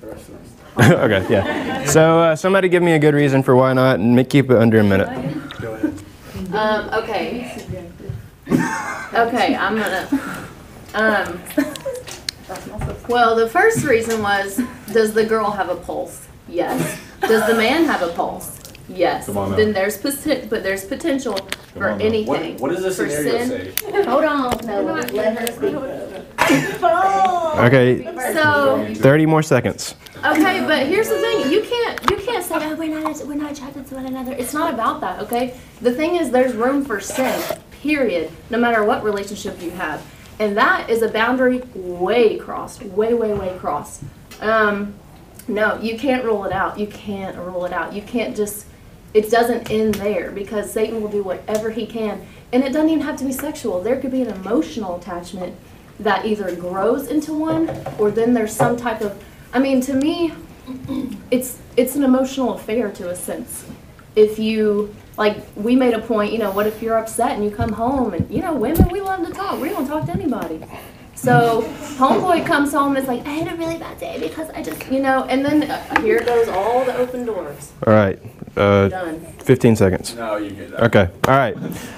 The 0.00 0.08
rest 0.08 0.28
of 0.28 0.34
us. 0.34 0.48
okay. 1.04 1.26
Yeah. 1.28 1.84
So 1.84 2.20
uh, 2.20 2.36
somebody 2.36 2.68
give 2.68 2.82
me 2.82 2.92
a 2.92 2.98
good 2.98 3.14
reason 3.14 3.42
for 3.42 3.54
why 3.56 3.72
not, 3.72 3.98
and 4.00 4.28
keep 4.28 4.50
it 4.50 4.56
under 4.56 4.78
a 4.80 4.84
minute. 4.84 5.08
Go 5.60 5.74
ahead. 5.74 5.94
Um, 6.54 7.02
okay. 7.02 7.56
Okay, 9.12 9.56
I'm 9.56 9.76
gonna, 9.76 10.08
um, 10.94 11.40
well, 13.08 13.34
the 13.36 13.48
first 13.48 13.84
reason 13.84 14.22
was, 14.22 14.60
does 14.92 15.12
the 15.12 15.24
girl 15.24 15.50
have 15.50 15.68
a 15.68 15.76
pulse? 15.76 16.26
Yes. 16.48 17.00
Does 17.20 17.46
the 17.48 17.54
man 17.54 17.84
have 17.84 18.02
a 18.02 18.12
pulse? 18.12 18.58
Yes. 18.88 19.26
Come 19.26 19.38
on. 19.38 19.56
Then 19.56 19.72
there's 19.72 19.98
poten- 19.98 20.48
but 20.48 20.62
there's 20.62 20.84
potential 20.84 21.36
for 21.74 21.90
anything. 22.00 22.26
What, 22.58 22.60
what 22.60 22.70
does 22.70 22.82
the 22.82 22.90
For 22.90 23.08
scenario 23.10 23.46
sin- 23.46 23.76
say? 23.76 24.04
Hold 24.04 24.24
on, 24.24 24.66
no, 24.66 24.82
let 24.82 25.38
her 25.38 25.46
speak. 25.48 26.19
Okay. 27.60 28.02
So, 28.32 28.94
30 28.94 29.26
more 29.26 29.42
seconds. 29.42 29.94
Okay, 30.24 30.60
but 30.66 30.86
here's 30.86 31.08
the 31.08 31.18
thing: 31.18 31.50
you 31.50 31.62
can't 31.62 32.10
you 32.10 32.16
can't 32.18 32.44
say, 32.44 32.56
"Oh, 32.56 32.74
we're 32.74 33.00
not 33.00 33.26
we're 33.26 33.34
not 33.34 33.52
attracted 33.52 33.86
to 33.88 33.94
one 33.94 34.06
another." 34.06 34.32
It's 34.32 34.52
not 34.52 34.72
about 34.72 35.00
that, 35.00 35.20
okay? 35.20 35.58
The 35.80 35.92
thing 35.92 36.16
is, 36.16 36.30
there's 36.30 36.54
room 36.54 36.84
for 36.84 37.00
sin. 37.00 37.40
Period. 37.70 38.30
No 38.50 38.58
matter 38.58 38.84
what 38.84 39.02
relationship 39.02 39.62
you 39.62 39.70
have, 39.70 40.04
and 40.38 40.56
that 40.56 40.90
is 40.90 41.02
a 41.02 41.08
boundary 41.08 41.62
way 41.74 42.36
crossed, 42.36 42.82
way, 42.82 43.14
way, 43.14 43.32
way 43.32 43.56
crossed. 43.58 44.02
Um, 44.40 44.94
no, 45.48 45.78
you 45.80 45.98
can't 45.98 46.22
rule 46.22 46.44
it 46.44 46.52
out. 46.52 46.78
You 46.78 46.86
can't 46.86 47.36
rule 47.38 47.64
it 47.64 47.72
out. 47.72 47.94
You 47.94 48.02
can't 48.02 48.36
just. 48.36 48.66
It 49.12 49.30
doesn't 49.30 49.70
end 49.70 49.94
there 49.96 50.30
because 50.30 50.70
Satan 50.70 51.02
will 51.02 51.10
do 51.10 51.22
whatever 51.22 51.70
he 51.70 51.86
can, 51.86 52.26
and 52.52 52.62
it 52.62 52.72
doesn't 52.72 52.90
even 52.90 53.04
have 53.04 53.16
to 53.16 53.24
be 53.24 53.32
sexual. 53.32 53.82
There 53.82 53.98
could 54.00 54.12
be 54.12 54.22
an 54.22 54.28
emotional 54.28 54.96
attachment 54.96 55.56
that 56.00 56.24
either 56.26 56.54
grows 56.56 57.08
into 57.08 57.32
one, 57.32 57.70
or 57.98 58.10
then 58.10 58.34
there's 58.34 58.54
some 58.54 58.76
type 58.76 59.00
of. 59.00 59.22
I 59.52 59.58
mean, 59.58 59.80
to 59.82 59.94
me, 59.94 60.32
it's 61.30 61.58
it's 61.76 61.96
an 61.96 62.04
emotional 62.04 62.54
affair 62.54 62.90
to 62.92 63.10
a 63.10 63.16
sense. 63.16 63.66
If 64.16 64.38
you 64.38 64.94
like, 65.16 65.36
we 65.56 65.76
made 65.76 65.94
a 65.94 66.00
point. 66.00 66.32
You 66.32 66.38
know, 66.38 66.50
what 66.50 66.66
if 66.66 66.82
you're 66.82 66.98
upset 66.98 67.32
and 67.32 67.44
you 67.44 67.50
come 67.50 67.72
home 67.72 68.14
and 68.14 68.30
you 68.30 68.42
know, 68.42 68.54
women 68.54 68.88
we 68.88 69.00
love 69.00 69.26
to 69.26 69.32
talk. 69.32 69.60
We 69.60 69.68
don't 69.68 69.86
talk 69.86 70.06
to 70.06 70.12
anybody. 70.12 70.60
So 71.14 71.62
homeboy 71.98 72.46
comes 72.46 72.72
home 72.72 72.96
and 72.96 73.02
is 73.02 73.06
like, 73.06 73.26
I 73.26 73.32
had 73.32 73.52
a 73.52 73.56
really 73.56 73.76
bad 73.76 73.98
day 73.98 74.18
because 74.18 74.48
I 74.50 74.62
just, 74.62 74.90
you 74.90 75.00
know, 75.00 75.24
and 75.24 75.44
then 75.44 75.70
uh, 75.70 76.00
here 76.00 76.24
goes 76.24 76.48
all 76.48 76.82
the 76.82 76.96
open 76.96 77.26
doors. 77.26 77.72
All 77.86 77.92
right. 77.92 78.18
Uh, 78.56 78.88
Done. 78.88 79.20
15 79.38 79.76
seconds. 79.76 80.14
No, 80.14 80.36
you 80.36 80.50
get 80.50 80.70
that. 80.70 80.82
Okay. 80.84 81.08
All 81.26 81.36
right. 81.36 81.56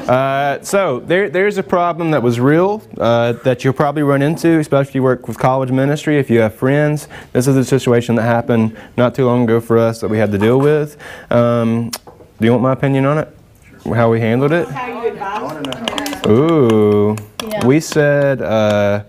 Uh, 0.08 0.62
so 0.62 1.00
there, 1.00 1.28
there's 1.28 1.58
a 1.58 1.62
problem 1.62 2.10
that 2.12 2.22
was 2.22 2.38
real 2.38 2.82
uh, 2.98 3.32
that 3.44 3.64
you'll 3.64 3.72
probably 3.72 4.02
run 4.02 4.22
into, 4.22 4.58
especially 4.58 4.90
if 4.90 4.94
you 4.94 5.02
work 5.02 5.28
with 5.28 5.38
college 5.38 5.70
ministry. 5.70 6.18
If 6.18 6.30
you 6.30 6.40
have 6.40 6.54
friends, 6.54 7.08
this 7.32 7.46
is 7.46 7.56
a 7.56 7.64
situation 7.64 8.14
that 8.16 8.22
happened 8.22 8.76
not 8.96 9.14
too 9.14 9.26
long 9.26 9.44
ago 9.44 9.60
for 9.60 9.78
us 9.78 10.00
that 10.00 10.08
we 10.08 10.18
had 10.18 10.30
to 10.32 10.38
deal 10.38 10.58
with. 10.58 10.96
Um, 11.30 11.90
do 11.90 12.46
you 12.46 12.50
want 12.52 12.62
my 12.62 12.72
opinion 12.72 13.06
on 13.06 13.18
it? 13.18 13.28
How 13.84 14.10
we 14.10 14.20
handled 14.20 14.52
it? 14.52 14.68
Ooh. 16.26 17.16
Yeah. 17.42 17.66
We 17.66 17.80
said, 17.80 18.40
uh, 18.40 19.04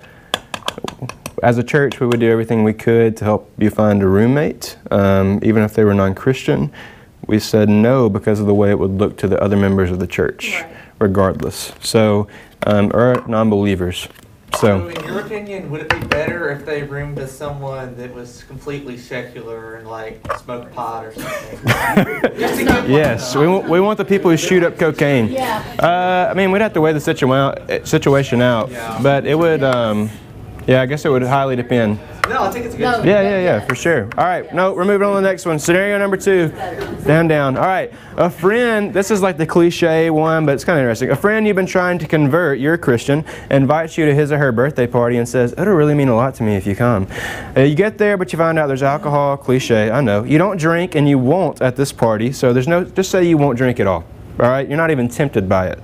as 1.44 1.58
a 1.58 1.64
church, 1.64 2.00
we 2.00 2.08
would 2.08 2.20
do 2.20 2.30
everything 2.32 2.64
we 2.64 2.74
could 2.74 3.16
to 3.18 3.26
help 3.26 3.52
you 3.58 3.70
find 3.70 4.02
a 4.02 4.08
roommate, 4.08 4.78
um, 4.92 5.40
even 5.44 5.62
if 5.62 5.74
they 5.76 5.84
were 5.84 5.94
non 5.94 6.16
Christian. 6.16 6.72
We 7.28 7.40
said 7.40 7.70
no 7.70 8.10
because 8.10 8.40
of 8.40 8.48
the 8.48 8.54
way 8.54 8.70
it 8.70 8.80
would 8.80 8.92
look 8.98 9.18
to 9.18 9.28
the 9.28 9.42
other 9.42 9.56
members 9.56 9.92
of 9.92 10.00
the 10.00 10.08
church, 10.08 10.54
Right. 10.62 10.68
regardless. 11.00 11.74
So, 11.82 12.28
um, 12.66 12.92
or 12.94 13.24
non 13.28 13.50
believers. 13.50 14.08
So, 14.56 14.60
So, 14.60 14.88
in 14.90 15.08
your 15.08 15.20
opinion, 15.22 15.72
would 15.72 15.82
it 15.82 15.90
be 15.90 16.06
better 16.08 16.52
if 16.52 16.64
they 16.64 16.84
roomed 16.84 17.18
with 17.18 17.32
someone 17.32 17.96
that 17.98 18.14
was 18.14 18.44
completely 18.48 18.98
secular 18.98 19.76
and 19.76 19.88
like 19.88 20.22
smoked 20.44 20.72
pot 20.76 21.06
or 21.06 21.14
something? 21.14 21.60
Just 22.38 22.60
to 22.60 22.66
get 22.66 22.88
yes, 22.90 23.36
we 23.36 23.48
want, 23.48 23.68
we 23.68 23.80
want 23.80 23.98
the 23.98 24.06
people 24.06 24.30
who 24.30 24.38
shoot 24.38 24.64
up 24.64 24.78
cocaine. 24.78 25.30
Yeah. 25.32 25.64
Uh, 25.80 26.28
I 26.30 26.36
mean, 26.36 26.52
we'd 26.52 26.62
have 26.62 26.74
to 26.74 26.82
weigh 26.82 26.94
the 26.94 27.00
situa- 27.00 27.88
situation 27.88 28.44
out, 28.44 28.70
Yeah. 28.70 29.00
but 29.02 29.26
it 29.26 29.36
would. 29.38 29.64
Um, 29.64 30.10
Yeah, 30.68 30.82
I 30.82 30.86
guess 30.86 31.04
it 31.04 31.10
would 31.10 31.24
highly 31.24 31.58
depend. 31.58 32.00
No, 32.30 32.44
I 32.44 32.52
think 32.52 32.66
it's 32.66 32.76
a 32.76 32.78
good. 32.78 32.84
No. 32.84 33.04
Yeah, 33.04 33.22
yeah, 33.22 33.40
yeah, 33.40 33.60
for 33.66 33.76
sure. 33.76 34.04
All 34.18 34.24
right, 34.24 34.54
no, 34.54 34.74
we're 34.74 34.86
moving 34.86 35.06
on 35.06 35.16
to 35.16 35.22
the 35.22 35.28
next 35.28 35.46
one. 35.46 35.60
Scenario 35.60 35.98
number 35.98 36.16
two. 36.16 36.48
Down, 37.06 37.28
down. 37.28 37.58
All 37.58 37.66
right, 37.66 37.92
a 38.16 38.30
friend, 38.30 38.94
this 38.94 39.12
is 39.12 39.22
like 39.22 39.38
the 39.38 39.46
cliche 39.46 40.10
one, 40.10 40.46
but 40.46 40.54
it's 40.54 40.64
kind 40.64 40.80
of 40.80 40.84
interesting. 40.84 41.10
A 41.10 41.18
friend 41.18 41.46
you've 41.46 41.58
been 41.58 41.66
trying 41.66 42.00
to 42.00 42.08
convert, 42.08 42.60
you're 42.60 42.76
a 42.76 42.78
Christian, 42.78 43.26
invites 43.52 43.98
you 43.98 44.06
to 44.06 44.16
his 44.16 44.32
or 44.32 44.38
her 44.38 44.54
birthday 44.54 44.88
party 44.88 45.18
and 45.18 45.28
says, 45.28 45.54
It'll 45.58 45.74
really 45.74 45.96
mean 45.96 46.08
a 46.08 46.16
lot 46.16 46.34
to 46.36 46.44
me 46.44 46.56
if 46.56 46.66
you 46.66 46.78
come. 46.78 47.08
Uh, 47.58 47.62
you 47.62 47.76
get 47.76 47.98
there, 47.98 48.16
but 48.16 48.32
you 48.32 48.38
find 48.38 48.58
out 48.58 48.68
there's 48.68 48.84
alcohol, 48.84 49.36
cliche, 49.36 49.92
I 49.92 50.00
know. 50.00 50.24
You 50.24 50.38
don't 50.38 50.58
drink 50.58 50.96
and 50.96 51.10
you 51.10 51.20
won't 51.20 51.62
at 51.62 51.76
this 51.76 51.92
party, 51.92 52.32
so 52.32 52.54
there's 52.54 52.70
no, 52.70 52.86
just 52.86 53.12
say 53.12 53.26
you 53.28 53.38
won't 53.38 53.58
drink 53.58 53.82
at 53.82 53.88
all. 53.88 54.06
All 54.40 54.50
right, 54.50 54.68
you're 54.68 54.78
not 54.78 54.92
even 54.92 55.10
tempted 55.10 55.50
by 55.50 55.68
it. 55.68 55.80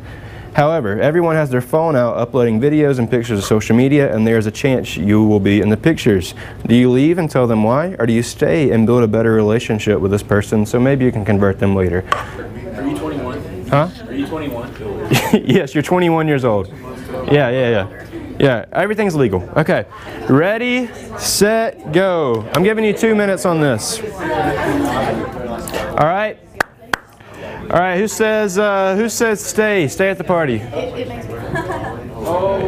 However, 0.55 0.99
everyone 0.99 1.35
has 1.35 1.49
their 1.49 1.61
phone 1.61 1.95
out 1.95 2.17
uploading 2.17 2.59
videos 2.59 2.99
and 2.99 3.09
pictures 3.09 3.39
to 3.39 3.45
social 3.45 3.75
media, 3.75 4.13
and 4.13 4.25
there's 4.25 4.45
a 4.45 4.51
chance 4.51 4.97
you 4.97 5.23
will 5.25 5.39
be 5.39 5.61
in 5.61 5.69
the 5.69 5.77
pictures. 5.77 6.33
Do 6.65 6.75
you 6.75 6.89
leave 6.89 7.17
and 7.17 7.29
tell 7.29 7.47
them 7.47 7.63
why, 7.63 7.95
or 7.99 8.05
do 8.05 8.13
you 8.13 8.23
stay 8.23 8.71
and 8.71 8.85
build 8.85 9.03
a 9.03 9.07
better 9.07 9.33
relationship 9.33 9.99
with 9.99 10.11
this 10.11 10.23
person 10.23 10.65
so 10.65 10.79
maybe 10.79 11.05
you 11.05 11.11
can 11.11 11.23
convert 11.23 11.59
them 11.59 11.75
later? 11.75 12.03
Are 12.75 12.87
you 12.87 12.97
21? 12.97 13.67
Huh? 13.67 13.89
Are 14.07 14.13
you 14.13 14.27
21? 14.27 14.73
yes, 15.45 15.73
you're 15.73 15.83
21 15.83 16.27
years 16.27 16.43
old. 16.43 16.67
Yeah, 17.31 17.49
yeah, 17.49 17.69
yeah. 17.69 18.05
Yeah, 18.39 18.65
everything's 18.71 19.15
legal. 19.15 19.41
Okay. 19.57 19.85
Ready, 20.29 20.87
set, 21.17 21.91
go. 21.91 22.49
I'm 22.53 22.63
giving 22.63 22.85
you 22.85 22.93
two 22.93 23.13
minutes 23.13 23.45
on 23.45 23.59
this. 23.59 23.99
All 25.91 26.07
right. 26.07 26.39
All 27.71 27.79
right. 27.79 27.97
Who 27.97 28.07
says? 28.07 28.57
Uh, 28.57 28.95
who 28.95 29.09
says 29.09 29.43
stay? 29.43 29.87
Stay 29.87 30.09
at 30.09 30.17
the 30.17 30.23
party. 30.23 30.57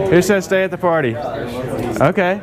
Who 0.09 0.21
says 0.21 0.45
stay 0.45 0.63
at 0.63 0.71
the 0.71 0.77
party? 0.77 1.15
Okay. 1.15 2.41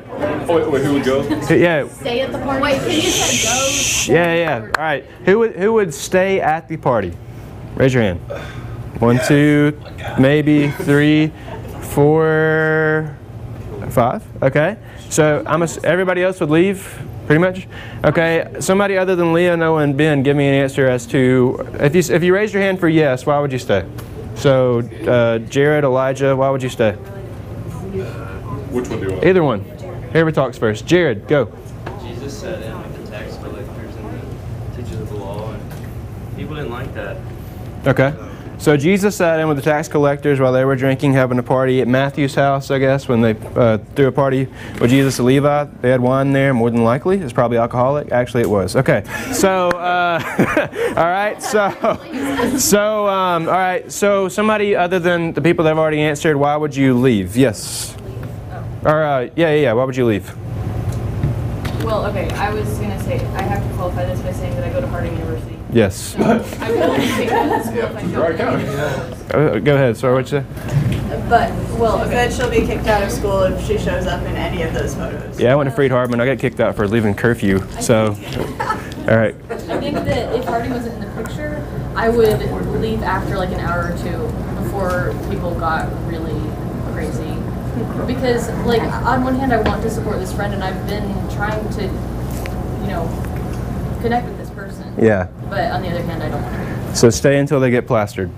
Oh, 0.51 0.57
wait, 0.57 0.71
wait, 0.71 0.85
who 0.85 0.95
would 0.95 1.05
go? 1.05 1.23
Yeah. 1.51 1.87
Stay 1.89 2.21
at 2.21 2.33
the 2.33 2.39
party. 2.39 2.63
Wait, 2.63 2.79
can 2.81 2.91
you 2.91 3.01
say 3.03 4.09
go? 4.09 4.15
Yeah, 4.15 4.35
yeah. 4.35 4.61
All 4.77 4.83
right. 4.83 5.05
Who 5.25 5.41
would 5.41 5.57
who 5.57 5.73
would 5.75 5.93
stay 5.93 6.41
at 6.41 6.69
the 6.69 6.77
party? 6.77 7.13
Raise 7.77 7.95
your 7.95 8.03
hand. 8.03 8.21
One, 9.01 9.21
two, 9.27 9.79
maybe 10.19 10.71
three, 10.71 11.33
four, 11.81 13.17
five. 13.91 14.25
Okay. 14.43 14.77
So 15.11 15.43
I'm 15.47 15.63
ass- 15.63 15.79
everybody 15.85 16.23
else 16.23 16.41
would 16.41 16.51
leave, 16.51 17.01
pretty 17.27 17.41
much. 17.41 17.67
Okay. 18.05 18.47
Somebody 18.61 18.97
other 18.97 19.17
than 19.17 19.33
Leah, 19.33 19.57
Noah, 19.57 19.83
and 19.83 19.97
Ben, 19.97 20.23
give 20.23 20.37
me 20.37 20.47
an 20.49 20.55
answer 20.55 20.87
as 20.87 21.07
to 21.07 21.67
if 21.81 21.95
you 21.95 22.15
if 22.15 22.23
you 22.23 22.35
raise 22.35 22.53
your 22.53 22.63
hand 22.63 22.79
for 22.79 22.89
yes, 22.89 23.25
why 23.27 23.39
would 23.39 23.53
you 23.53 23.59
stay? 23.59 23.87
So 24.35 24.81
uh, 25.07 25.39
Jared, 25.39 25.85
Elijah, 25.85 26.37
why 26.37 26.51
would 26.51 26.63
you 26.63 26.69
stay? 26.69 26.93
Which 28.71 28.89
one 28.89 29.01
do 29.01 29.07
you 29.07 29.13
want? 29.13 29.25
Either 29.25 29.43
one. 29.43 29.61
Whoever 30.13 30.31
talks 30.31 30.57
first. 30.59 30.87
Jared, 30.87 31.27
go. 31.27 31.53
Jesus 32.03 32.39
said 32.39 32.63
in 32.63 32.79
with 32.79 33.05
the 33.05 33.11
tax 33.11 33.37
collectors 33.37 33.97
and 33.97 34.11
the 34.73 34.83
teachers 34.83 35.01
of 35.01 35.09
the 35.09 35.17
law, 35.17 35.53
and 35.53 36.37
people 36.37 36.55
didn't 36.55 36.71
like 36.71 36.93
that. 36.95 37.17
Okay. 37.87 38.13
So 38.59 38.77
Jesus 38.77 39.17
sat 39.17 39.39
in 39.39 39.47
with 39.47 39.57
the 39.57 39.63
tax 39.63 39.87
collectors 39.87 40.41
while 40.41 40.53
they 40.53 40.65
were 40.65 40.75
drinking, 40.75 41.13
having 41.13 41.39
a 41.39 41.43
party 41.45 41.81
at 41.81 41.87
Matthew's 41.87 42.35
house, 42.35 42.73
I 42.73 42.81
guess, 42.81 43.07
when 43.07 43.21
they 43.21 43.37
uh, 43.55 43.79
threw 43.95 44.09
a 44.09 44.13
party 44.13 44.49
with 44.81 44.91
Jesus 44.91 45.21
and 45.21 45.27
Levi. 45.27 45.65
They 45.81 45.91
had 45.91 46.01
wine 46.01 46.33
there, 46.33 46.53
more 46.53 46.69
than 46.69 46.83
likely. 46.83 47.19
It's 47.19 47.33
probably 47.33 47.57
alcoholic. 47.57 48.11
Actually, 48.11 48.43
it 48.43 48.51
was. 48.51 48.75
Okay. 48.75 49.05
So, 49.33 49.69
uh, 49.69 50.21
all 50.97 51.05
right. 51.05 51.41
So, 51.41 51.71
so, 52.59 53.07
um, 53.07 53.47
all 53.47 53.55
right. 53.55 53.91
So, 53.93 54.29
somebody 54.29 54.75
other 54.75 54.99
than 54.99 55.33
the 55.35 55.41
people 55.41 55.63
that 55.65 55.71
have 55.71 55.79
already 55.79 56.01
answered, 56.01 56.37
why 56.37 56.57
would 56.57 56.75
you 56.75 56.95
leave? 56.95 57.37
Yes. 57.37 57.97
Or, 58.85 59.05
uh, 59.05 59.21
yeah, 59.37 59.51
yeah, 59.51 59.55
yeah. 59.55 59.73
Why 59.73 59.85
would 59.85 59.97
you 59.97 60.05
leave? 60.05 60.35
Well, 61.85 62.07
okay, 62.07 62.29
I 62.31 62.53
was 62.53 62.69
gonna 62.79 63.01
say, 63.05 63.25
I 63.35 63.43
have 63.43 63.63
to 63.67 63.77
qualify 63.77 64.05
this 64.05 64.21
by 64.21 64.33
saying 64.33 64.55
that 64.57 64.65
I 64.65 64.71
go 64.71 64.81
to 64.81 64.89
Harding 64.89 65.13
University. 65.17 65.58
Yes. 65.73 65.97
So 66.17 66.19
I 66.61 66.71
will 66.71 66.95
take 66.97 67.31
out 67.31 67.49
the 67.49 67.63
school 67.63 67.79
if 67.79 67.97
I 67.97 68.03
Right, 68.21 68.39
don't. 68.39 68.61
county. 68.61 69.55
Uh, 69.57 69.59
go 69.59 69.75
ahead. 69.75 69.97
Sorry, 69.97 70.15
what'd 70.15 70.33
you 70.33 70.41
say? 70.41 71.27
But, 71.29 71.51
well, 71.79 71.99
She 71.99 72.05
okay. 72.05 72.31
said 72.31 72.33
she'll 72.33 72.51
be 72.51 72.67
kicked 72.67 72.87
out 72.87 73.03
of 73.03 73.11
school 73.11 73.43
if 73.43 73.67
she 73.67 73.77
shows 73.77 74.07
up 74.07 74.23
in 74.23 74.35
any 74.37 74.63
of 74.63 74.73
those 74.73 74.95
photos. 74.95 75.39
Yeah, 75.39 75.53
I 75.53 75.57
went 75.57 75.69
to 75.69 75.77
Freed-Hardeman. 75.77 76.21
I 76.21 76.27
got 76.27 76.39
kicked 76.39 76.61
out 76.61 76.75
for 76.75 76.89
leaving 76.89 77.15
curfew. 77.15 77.59
So, 77.81 78.07
all 79.09 79.17
right. 79.17 79.35
I 79.51 79.57
think 79.79 79.97
that 79.97 80.35
if 80.35 80.45
Harding 80.47 80.71
wasn't 80.73 80.95
in 80.95 81.01
the 81.15 81.23
picture, 81.23 81.63
I 81.95 82.09
would 82.09 82.41
leave 82.81 83.03
after 83.03 83.37
like 83.37 83.51
an 83.51 83.61
hour 83.61 83.93
or 83.93 83.99
two 83.99 84.19
before 84.63 85.15
people 85.31 85.55
got 85.59 85.91
really 86.07 86.41
crazy. 86.93 87.35
Because, 88.07 88.49
like, 88.65 88.83
on 88.83 89.23
one 89.23 89.35
hand, 89.37 89.53
I 89.53 89.61
want 89.61 89.83
to 89.83 89.91
support 89.91 90.19
this 90.19 90.33
friend, 90.33 90.55
and 90.55 90.65
I've 90.65 90.87
been 90.89 91.07
trying 91.31 91.69
to, 91.75 91.83
you 91.83 92.89
know, 92.89 93.07
connect 94.01 94.27
with 94.27 94.38
this 94.38 94.38
person. 94.38 94.38
Yeah. 95.01 95.29
But 95.49 95.71
on 95.73 95.83
the 95.83 95.89
other 95.89 96.03
hand, 96.03 96.23
I 96.23 96.29
don't 96.29 96.43
want 96.43 96.91
to. 96.91 96.97
So 96.97 97.11
stay 97.11 97.39
until 97.39 97.61
they 97.61 97.71
get 97.71 97.87
plastered. 97.87 98.31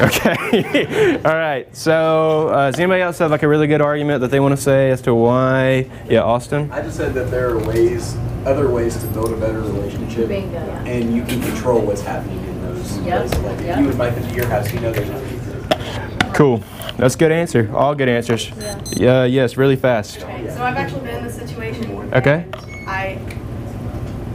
Okay. 0.00 1.16
All 1.24 1.34
right. 1.34 1.74
So 1.76 2.48
uh, 2.48 2.70
does 2.70 2.78
anybody 2.78 3.02
else 3.02 3.18
have 3.18 3.30
like 3.30 3.42
a 3.42 3.48
really 3.48 3.66
good 3.66 3.80
argument 3.80 4.20
that 4.20 4.30
they 4.30 4.40
want 4.40 4.56
to 4.56 4.62
say 4.62 4.90
as 4.90 5.00
to 5.02 5.14
why? 5.14 5.90
Yeah, 6.08 6.22
Austin. 6.22 6.70
I 6.70 6.82
just 6.82 6.96
said 6.96 7.14
that 7.14 7.30
there 7.30 7.50
are 7.50 7.58
ways, 7.66 8.16
other 8.44 8.70
ways 8.70 8.96
to 8.98 9.06
build 9.08 9.32
a 9.32 9.36
better 9.36 9.60
relationship, 9.60 10.28
Bingo. 10.28 10.58
and 10.58 11.14
you 11.14 11.22
can 11.24 11.40
control 11.42 11.80
what's 11.80 12.02
happening 12.02 12.38
in 12.38 12.62
those. 12.62 12.98
Yep, 12.98 13.26
places. 13.26 13.44
Like 13.44 13.58
if 13.58 13.66
yep. 13.66 13.78
you 13.78 13.90
invite 13.90 14.14
them 14.14 14.28
to 14.28 14.34
your 14.34 14.46
house, 14.46 14.72
you 14.72 14.80
know 14.80 14.92
they're 14.92 15.06
not. 15.06 16.34
Cool. 16.34 16.62
That's 16.96 17.14
a 17.14 17.18
good 17.18 17.32
answer. 17.32 17.70
All 17.74 17.94
good 17.94 18.08
answers. 18.08 18.50
Yeah. 18.92 19.24
yes. 19.24 19.56
Really 19.56 19.76
fast. 19.76 20.20
So 20.20 20.26
I've 20.26 20.76
actually 20.76 21.00
been 21.00 21.16
in 21.16 21.24
this 21.24 21.36
situation. 21.36 22.12
Okay. 22.14 22.46
I, 22.86 23.18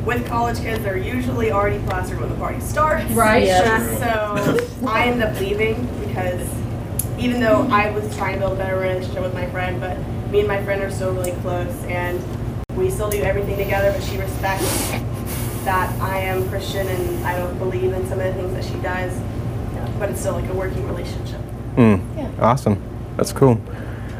with 0.07 0.25
college 0.25 0.57
kids, 0.59 0.81
they're 0.83 0.97
usually 0.97 1.51
already 1.51 1.83
plastered 1.85 2.19
when 2.21 2.29
the 2.29 2.35
party 2.35 2.61
starts. 2.61 3.11
Right. 3.11 3.47
So 3.99 4.65
I 4.87 5.07
ended 5.07 5.27
up 5.27 5.37
leaving 5.39 5.85
because 6.07 6.49
even 7.19 7.41
though 7.41 7.67
I 7.69 7.91
was 7.91 8.15
trying 8.15 8.35
to 8.35 8.39
build 8.39 8.53
a 8.53 8.55
better 8.55 8.79
relationship 8.79 9.21
with 9.21 9.33
my 9.33 9.47
friend, 9.49 9.81
but 9.81 9.97
me 10.31 10.39
and 10.39 10.47
my 10.47 10.63
friend 10.63 10.81
are 10.81 10.89
still 10.89 11.11
really 11.13 11.33
close 11.41 11.75
and 11.85 12.23
we 12.77 12.89
still 12.89 13.09
do 13.09 13.21
everything 13.21 13.57
together, 13.57 13.91
but 13.91 14.01
she 14.01 14.17
respects 14.17 14.91
that 15.65 15.93
I 16.01 16.19
am 16.19 16.47
Christian 16.47 16.87
and 16.87 17.27
I 17.27 17.37
don't 17.37 17.57
believe 17.59 17.91
in 17.91 18.07
some 18.07 18.19
of 18.21 18.25
the 18.25 18.33
things 18.33 18.53
that 18.53 18.63
she 18.63 18.81
does, 18.81 19.19
but 19.99 20.09
it's 20.09 20.21
still 20.21 20.33
like 20.33 20.49
a 20.49 20.53
working 20.53 20.87
relationship. 20.87 21.41
Mm. 21.75 22.39
Awesome. 22.39 22.81
That's 23.17 23.33
cool. 23.33 23.59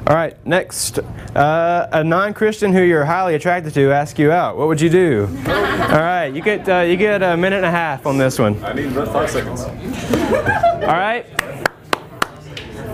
All 0.08 0.16
right. 0.16 0.38
Next, 0.46 1.00
uh, 1.00 1.90
a 1.92 2.02
non-Christian 2.02 2.72
who 2.72 2.82
you're 2.82 3.04
highly 3.04 3.36
attracted 3.36 3.74
to 3.74 3.92
asks 3.92 4.18
you 4.18 4.32
out. 4.32 4.58
What 4.58 4.70
would 4.70 4.80
you 4.80 4.90
do? 4.90 5.28
All 5.48 6.00
right. 6.00 6.28
You 6.28 6.42
get 6.42 6.70
uh, 6.70 6.80
you 6.80 6.96
get 6.96 7.22
a 7.22 7.36
minute 7.36 7.58
and 7.58 7.66
a 7.66 7.72
half 7.72 8.06
on 8.06 8.18
this 8.18 8.40
one. 8.40 8.64
I 8.64 8.72
need 8.72 8.88
about 8.88 9.10
five 9.10 9.30
seconds. 9.30 9.64
All 9.64 10.96
right. 10.96 11.26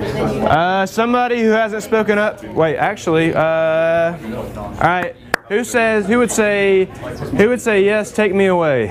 Uh, 0.04 0.88
somebody 0.88 1.42
who 1.42 1.50
hasn't 1.50 1.84
spoken 1.84 2.18
up. 2.18 2.44
Wait, 2.46 2.78
actually. 2.78 3.32
Uh, 3.32 4.18
all 4.58 4.72
right. 4.82 5.16
Who 5.50 5.64
says? 5.64 6.08
Who 6.08 6.18
would 6.18 6.32
say? 6.32 6.86
Who 7.38 7.50
would 7.50 7.62
say 7.62 7.86
yes? 7.86 8.12
Take 8.12 8.34
me 8.34 8.48
away. 8.48 8.86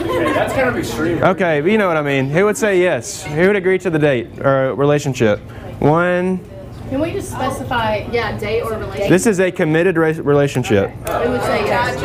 Okay, 0.00 0.32
that's 0.32 0.52
kind 0.52 0.68
of 0.68 0.76
extreme. 0.76 1.22
Okay, 1.22 1.60
but 1.60 1.70
you 1.70 1.78
know 1.78 1.86
what 1.86 1.96
I 1.96 2.02
mean. 2.02 2.28
Who 2.28 2.44
would 2.46 2.56
say 2.56 2.80
yes? 2.80 3.22
Who 3.22 3.46
would 3.46 3.56
agree 3.56 3.78
to 3.78 3.90
the 3.90 4.00
date 4.00 4.40
or 4.40 4.74
relationship? 4.74 5.38
One. 5.80 6.49
Can 6.90 7.00
we 7.00 7.12
just 7.12 7.30
specify, 7.30 7.98
yeah, 8.10 8.36
date 8.36 8.62
or 8.62 8.72
relationship? 8.72 9.08
This 9.08 9.24
is 9.24 9.38
a 9.38 9.52
committed 9.52 9.96
relationship. 9.96 10.90
We 10.90 11.28
would 11.28 11.42
say 11.42 11.64
yes. 11.64 11.96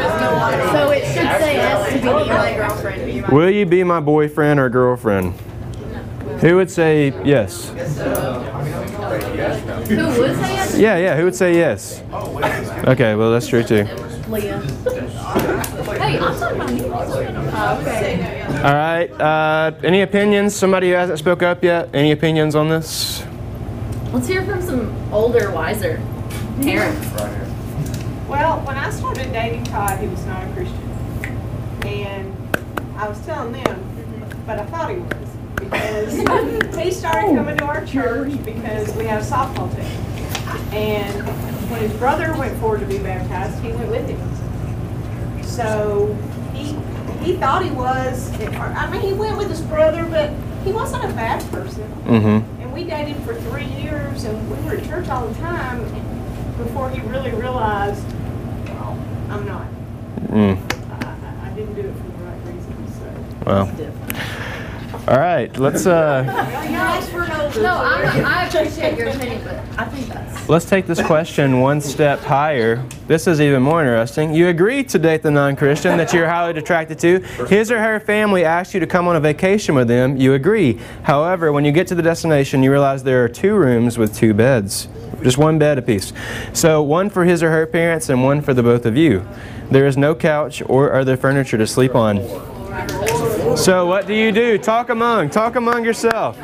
So 0.71 0.91
it 0.91 1.03
should 1.05 1.15
say 1.41 1.55
yes 1.55 1.93
to 1.93 1.97
be 1.99 2.05
my 2.05 2.53
girlfriend, 2.53 3.27
Will 3.29 3.49
you 3.49 3.65
be 3.65 3.83
my 3.83 3.99
boyfriend 3.99 4.59
or 4.59 4.69
girlfriend? 4.69 5.33
Who 6.41 6.57
would 6.57 6.69
say 6.69 7.11
yes? 7.25 7.69
Who 7.69 7.75
would 7.75 7.87
say 10.35 10.53
yes? 10.53 10.77
Yeah, 10.77 10.97
yeah. 10.97 11.15
Who 11.17 11.23
would 11.23 11.35
say 11.35 11.55
yes? 11.55 12.03
Okay, 12.87 13.15
well 13.15 13.31
that's 13.31 13.47
true 13.47 13.63
too. 13.63 13.87
Leah. 14.29 14.59
Hey, 14.59 16.19
I'm 16.19 16.39
talking 16.39 16.61
about 16.61 16.77
you. 16.77 16.93
Uh, 16.93 17.77
okay. 17.81 18.43
All 18.63 18.75
right. 18.75 19.09
Uh, 19.19 19.71
any 19.83 20.01
opinions? 20.01 20.53
Somebody 20.55 20.89
who 20.89 20.93
hasn't 20.93 21.17
spoke 21.17 21.41
up 21.41 21.63
yet? 21.63 21.89
Any 21.91 22.11
opinions 22.11 22.53
on 22.53 22.69
this? 22.69 23.23
Let's 24.15 24.27
hear 24.27 24.45
from 24.45 24.61
some 24.61 25.13
older, 25.13 25.51
wiser 25.51 26.01
parents. 26.61 27.05
Well, 28.29 28.61
when 28.61 28.77
I 28.77 28.89
started 28.89 29.29
dating 29.33 29.65
Todd, 29.65 29.99
he 29.99 30.07
was 30.07 30.25
not 30.25 30.41
a 30.41 30.53
Christian. 30.53 30.89
And 31.83 32.33
I 32.95 33.09
was 33.09 33.19
telling 33.25 33.51
them, 33.51 34.33
but 34.45 34.57
I 34.57 34.65
thought 34.67 34.91
he 34.91 34.99
was. 34.99 35.29
Because 35.55 36.77
he 36.77 36.91
started 36.91 37.35
coming 37.35 37.57
to 37.57 37.65
our 37.65 37.85
church 37.85 38.41
because 38.45 38.95
we 38.95 39.03
had 39.03 39.21
a 39.21 39.25
softball 39.25 39.69
team. 39.75 40.73
And 40.73 41.27
when 41.69 41.81
his 41.81 41.91
brother 41.97 42.33
went 42.37 42.57
forward 42.61 42.79
to 42.79 42.85
be 42.85 42.99
baptized, 42.99 43.61
he 43.61 43.73
went 43.73 43.91
with 43.91 44.07
him. 44.07 45.43
So 45.43 46.17
he 46.53 46.77
he 47.21 47.35
thought 47.35 47.65
he 47.65 47.71
was, 47.71 48.31
I 48.39 48.89
mean, 48.89 49.01
he 49.01 49.11
went 49.11 49.37
with 49.37 49.49
his 49.49 49.61
brother, 49.61 50.05
but 50.05 50.31
he 50.63 50.71
wasn't 50.71 51.03
a 51.03 51.09
bad 51.09 51.43
person. 51.51 51.83
Mm-hmm. 52.05 52.54
And 52.75 52.83
we 52.83 52.89
dated 52.89 53.15
for 53.23 53.33
three 53.33 53.67
years 53.67 54.25
and 54.25 54.51
we 54.51 54.57
were 54.67 54.75
at 54.75 54.85
church 54.85 55.07
all 55.07 55.25
the 55.27 55.33
time. 55.35 55.81
before 56.57 56.89
he 56.89 56.99
really 57.07 57.31
realized, 57.31 58.05
well, 58.67 58.99
I'm 59.29 59.45
not. 59.45 59.67
Mm. 60.27 60.57
I, 60.91 61.47
I, 61.47 61.51
I 61.51 61.55
didn't 61.55 61.75
do 61.75 61.81
it 61.81 61.95
for 61.95 62.03
the 62.03 62.23
right 62.25 62.53
reasons, 62.53 62.95
so. 62.95 63.45
Well. 63.45 64.04
All 65.07 65.19
right. 65.19 65.55
Let's 65.57 65.85
uh. 65.85 66.23
No, 67.61 67.77
I'm, 67.77 68.25
I 68.25 68.47
appreciate 68.47 68.97
your 68.97 69.09
opinion, 69.09 69.41
but 69.43 69.53
I 69.79 69.85
think 69.85 70.07
that's. 70.07 70.49
Let's 70.49 70.65
take 70.65 70.87
this 70.87 71.01
question 71.01 71.61
one 71.61 71.79
step 71.79 72.19
higher. 72.19 72.83
This 73.07 73.27
is 73.27 73.39
even 73.39 73.61
more 73.61 73.81
interesting. 73.81 74.33
You 74.33 74.47
agree 74.47 74.83
to 74.85 74.97
date 74.97 75.21
the 75.21 75.29
non 75.29 75.55
Christian 75.55 75.97
that 75.97 76.11
you're 76.11 76.27
highly 76.27 76.57
attracted 76.57 76.97
to. 76.99 77.19
His 77.45 77.71
or 77.71 77.79
her 77.79 77.99
family 77.99 78.43
asks 78.43 78.73
you 78.73 78.79
to 78.79 78.87
come 78.87 79.07
on 79.07 79.15
a 79.15 79.19
vacation 79.19 79.75
with 79.75 79.87
them. 79.87 80.17
You 80.17 80.33
agree. 80.33 80.79
However, 81.03 81.51
when 81.51 81.65
you 81.65 81.71
get 81.71 81.87
to 81.87 81.95
the 81.95 82.01
destination, 82.01 82.63
you 82.63 82.71
realize 82.71 83.03
there 83.03 83.23
are 83.23 83.29
two 83.29 83.55
rooms 83.55 83.99
with 83.99 84.15
two 84.15 84.33
beds. 84.33 84.87
Just 85.21 85.37
one 85.37 85.59
bed 85.59 85.77
apiece. 85.77 86.13
So, 86.53 86.81
one 86.81 87.11
for 87.11 87.25
his 87.25 87.43
or 87.43 87.51
her 87.51 87.67
parents 87.67 88.09
and 88.09 88.23
one 88.23 88.41
for 88.41 88.53
the 88.53 88.63
both 88.63 88.85
of 88.85 88.97
you. 88.97 89.25
There 89.69 89.85
is 89.85 89.97
no 89.97 90.15
couch 90.15 90.63
or 90.65 90.93
other 90.93 91.15
furniture 91.15 91.57
to 91.59 91.67
sleep 91.67 91.93
on. 91.93 92.54
So, 93.55 93.85
what 93.85 94.05
do 94.05 94.13
you 94.13 94.31
do? 94.31 94.57
Talk 94.57 94.89
among. 94.89 95.29
Talk 95.29 95.55
among 95.55 95.85
yourself. 95.85 96.37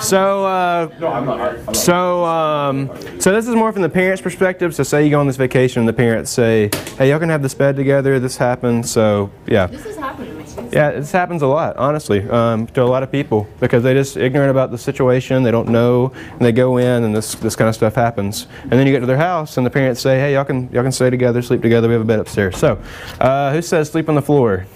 So, 0.00 0.44
uh, 0.44 1.72
so, 1.72 2.24
um, 2.24 2.90
so 3.20 3.32
this 3.32 3.46
is 3.46 3.54
more 3.54 3.72
from 3.72 3.82
the 3.82 3.88
parents' 3.88 4.20
perspective. 4.20 4.74
So, 4.74 4.82
say 4.82 5.04
you 5.04 5.10
go 5.10 5.20
on 5.20 5.28
this 5.28 5.36
vacation, 5.36 5.80
and 5.80 5.88
the 5.88 5.92
parents 5.92 6.30
say, 6.30 6.70
"Hey, 6.98 7.10
y'all 7.10 7.20
can 7.20 7.28
have 7.28 7.42
this 7.42 7.54
bed 7.54 7.76
together. 7.76 8.18
This 8.18 8.36
happened." 8.36 8.86
So, 8.86 9.30
yeah, 9.46 9.66
This 9.66 9.84
has 9.84 9.96
happened 9.96 10.28
to 10.28 10.34
me. 10.34 10.41
Yeah, 10.70 10.90
this 10.92 11.12
happens 11.12 11.42
a 11.42 11.46
lot, 11.46 11.76
honestly, 11.76 12.28
um, 12.28 12.66
to 12.68 12.82
a 12.82 12.84
lot 12.84 13.02
of 13.02 13.10
people 13.10 13.46
because 13.60 13.82
they're 13.82 13.94
just 13.94 14.16
ignorant 14.16 14.50
about 14.50 14.70
the 14.70 14.78
situation. 14.78 15.42
They 15.42 15.50
don't 15.50 15.68
know, 15.68 16.12
and 16.32 16.40
they 16.40 16.52
go 16.52 16.76
in, 16.78 17.04
and 17.04 17.14
this 17.14 17.34
this 17.36 17.56
kind 17.56 17.68
of 17.68 17.74
stuff 17.74 17.94
happens. 17.94 18.46
And 18.62 18.72
then 18.72 18.86
you 18.86 18.92
get 18.92 19.00
to 19.00 19.06
their 19.06 19.16
house, 19.16 19.56
and 19.56 19.66
the 19.66 19.70
parents 19.70 20.00
say, 20.00 20.18
"Hey, 20.18 20.34
y'all 20.34 20.44
can 20.44 20.70
y'all 20.72 20.82
can 20.82 20.92
stay 20.92 21.10
together, 21.10 21.42
sleep 21.42 21.62
together. 21.62 21.88
We 21.88 21.94
have 21.94 22.02
a 22.02 22.06
bed 22.06 22.20
upstairs." 22.20 22.56
So, 22.56 22.78
uh, 23.20 23.52
who 23.52 23.62
says 23.62 23.90
sleep 23.90 24.08
on 24.08 24.14
the 24.14 24.22
floor, 24.22 24.66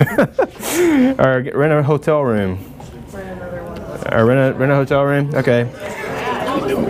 or 1.18 1.42
get, 1.42 1.54
rent 1.56 1.72
a 1.72 1.82
hotel 1.82 2.22
room, 2.22 2.58
or 4.12 4.24
rent 4.26 4.54
a 4.54 4.58
rent 4.58 4.72
a 4.72 4.76
hotel 4.76 5.04
room? 5.04 5.34
Okay. 5.34 5.68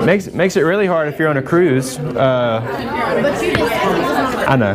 Makes 0.05 0.33
makes 0.33 0.57
it 0.57 0.63
really 0.63 0.87
hard 0.87 1.09
if 1.09 1.19
you're 1.19 1.29
on 1.29 1.37
a 1.39 1.43
cruise. 1.43 1.99
Uh, 1.99 2.61
But 3.23 3.43
you 3.43 3.55
just 3.55 3.73
said 3.73 3.95
it 3.95 3.99
was 3.99 4.11
on 4.11 4.49
I 4.49 4.57
know. 4.57 4.75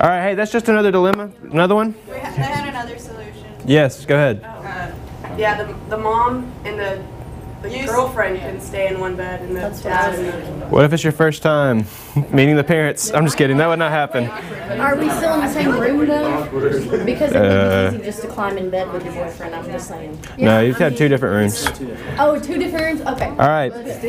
All 0.00 0.08
right, 0.08 0.22
hey, 0.22 0.34
that's 0.34 0.50
just 0.50 0.68
another 0.68 0.90
dilemma. 0.90 1.30
Another 1.42 1.74
one? 1.74 1.94
I 2.10 2.16
had 2.16 2.68
another 2.68 2.98
solution. 2.98 3.44
Yes, 3.70 4.04
go 4.04 4.16
ahead. 4.16 4.42
Uh, 4.42 4.90
yeah, 5.38 5.62
the, 5.62 5.72
the 5.90 5.96
mom 5.96 6.52
and 6.64 6.76
the, 6.76 7.00
the 7.62 7.84
girlfriend 7.86 8.38
can 8.38 8.60
stay 8.60 8.88
in 8.88 8.98
one 9.00 9.16
bed 9.16 9.42
and 9.42 9.54
the 9.54 9.60
dad 9.82 10.18
and 10.18 10.62
the 10.62 10.66
What 10.66 10.84
if 10.84 10.92
it's 10.92 11.02
your 11.04 11.12
first 11.12 11.42
time 11.42 11.84
meeting 12.32 12.56
the 12.56 12.64
parents? 12.64 13.12
I'm 13.12 13.24
just 13.24 13.36
kidding. 13.36 13.56
That 13.58 13.66
would 13.68 13.78
not 13.78 13.90
happen. 13.90 14.26
Are 14.80 14.96
we 14.96 15.10
still 15.10 15.34
in 15.34 15.40
the 15.40 15.52
same 15.52 15.70
room 15.78 16.06
though? 16.06 17.04
Because 17.04 17.32
it 17.32 17.40
would 17.40 17.50
Uh, 17.50 17.90
be 17.90 17.96
easy 17.96 18.04
just 18.04 18.22
to 18.22 18.28
climb 18.28 18.56
in 18.56 18.70
bed 18.70 18.90
with 18.92 19.04
your 19.04 19.12
boyfriend. 19.14 19.54
I'm 19.54 19.64
just 19.66 19.88
saying. 19.88 20.18
No, 20.38 20.60
you've 20.60 20.78
had 20.78 20.96
two 20.96 21.08
different 21.08 21.34
rooms. 21.34 21.66
Oh, 22.18 22.38
two 22.40 22.56
different 22.58 22.84
rooms. 22.86 23.00
Okay. 23.16 23.28
All 23.28 23.36
right. 23.36 23.72
Let's 23.74 24.00
do 24.00 24.08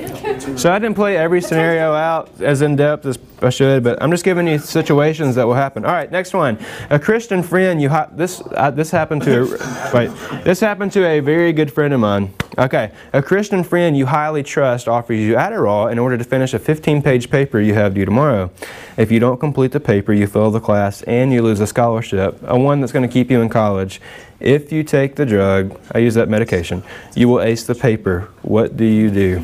it. 0.54 0.60
So 0.60 0.72
I 0.72 0.80
didn't 0.80 0.96
play 0.96 1.18
every 1.18 1.42
scenario 1.42 1.94
out 1.94 2.30
as 2.40 2.62
in 2.62 2.76
depth 2.78 3.06
as 3.06 3.20
I 3.42 3.50
should, 3.50 3.84
but 3.84 4.02
I'm 4.02 4.12
just 4.12 4.24
giving 4.24 4.48
you 4.48 4.60
situations 4.60 5.36
that 5.36 5.46
will 5.48 5.56
happen. 5.56 5.84
All 5.84 5.92
right, 5.92 6.12
next 6.12 6.34
one. 6.34 6.60
A 6.92 7.00
Christian 7.00 7.42
friend 7.42 7.82
you 7.82 7.90
hi- 7.90 8.08
this 8.12 8.42
uh, 8.56 8.70
this 8.70 8.92
happened 8.92 9.24
to 9.24 9.42
a, 9.44 9.92
wait 9.94 10.12
this 10.44 10.60
happened 10.60 10.92
to 10.94 11.06
a 11.06 11.20
very 11.22 11.52
good 11.52 11.74
friend 11.74 11.92
of 11.94 12.00
mine. 12.00 12.32
Okay, 12.60 12.92
a 13.14 13.22
Christian 13.22 13.41
friend 13.50 13.98
you 13.98 14.06
highly 14.06 14.44
trust 14.44 14.88
offers 14.88 15.20
you 15.20 15.36
Adderall 15.36 15.92
in 15.92 16.00
order 16.00 16.18
to 16.18 16.24
finish 16.24 16.54
a 16.54 16.60
15-page 16.60 17.30
paper 17.30 17.60
you 17.60 17.74
have 17.74 17.94
due 17.94 18.06
tomorrow. 18.06 18.52
If 18.98 19.12
you 19.12 19.20
don't 19.20 19.40
complete 19.40 19.72
the 19.72 19.80
paper, 19.80 20.14
you 20.14 20.28
fail 20.28 20.52
the 20.52 20.60
class 20.60 21.02
and 21.04 21.34
you 21.34 21.42
lose 21.42 21.60
a 21.60 21.68
scholarship, 21.68 22.40
a 22.44 22.58
one 22.58 22.82
that's 22.82 22.92
going 22.92 23.08
to 23.08 23.12
keep 23.12 23.32
you 23.32 23.42
in 23.42 23.50
college. 23.50 24.02
If 24.40 24.72
you 24.72 24.84
take 24.84 25.16
the 25.16 25.26
drug, 25.26 25.80
I 25.92 26.00
use 26.00 26.14
that 26.16 26.30
medication, 26.30 26.84
you 27.16 27.28
will 27.28 27.42
ace 27.42 27.64
the 27.66 27.76
paper. 27.76 28.30
What 28.42 28.78
do 28.78 28.86
you 28.86 29.10
do? 29.10 29.44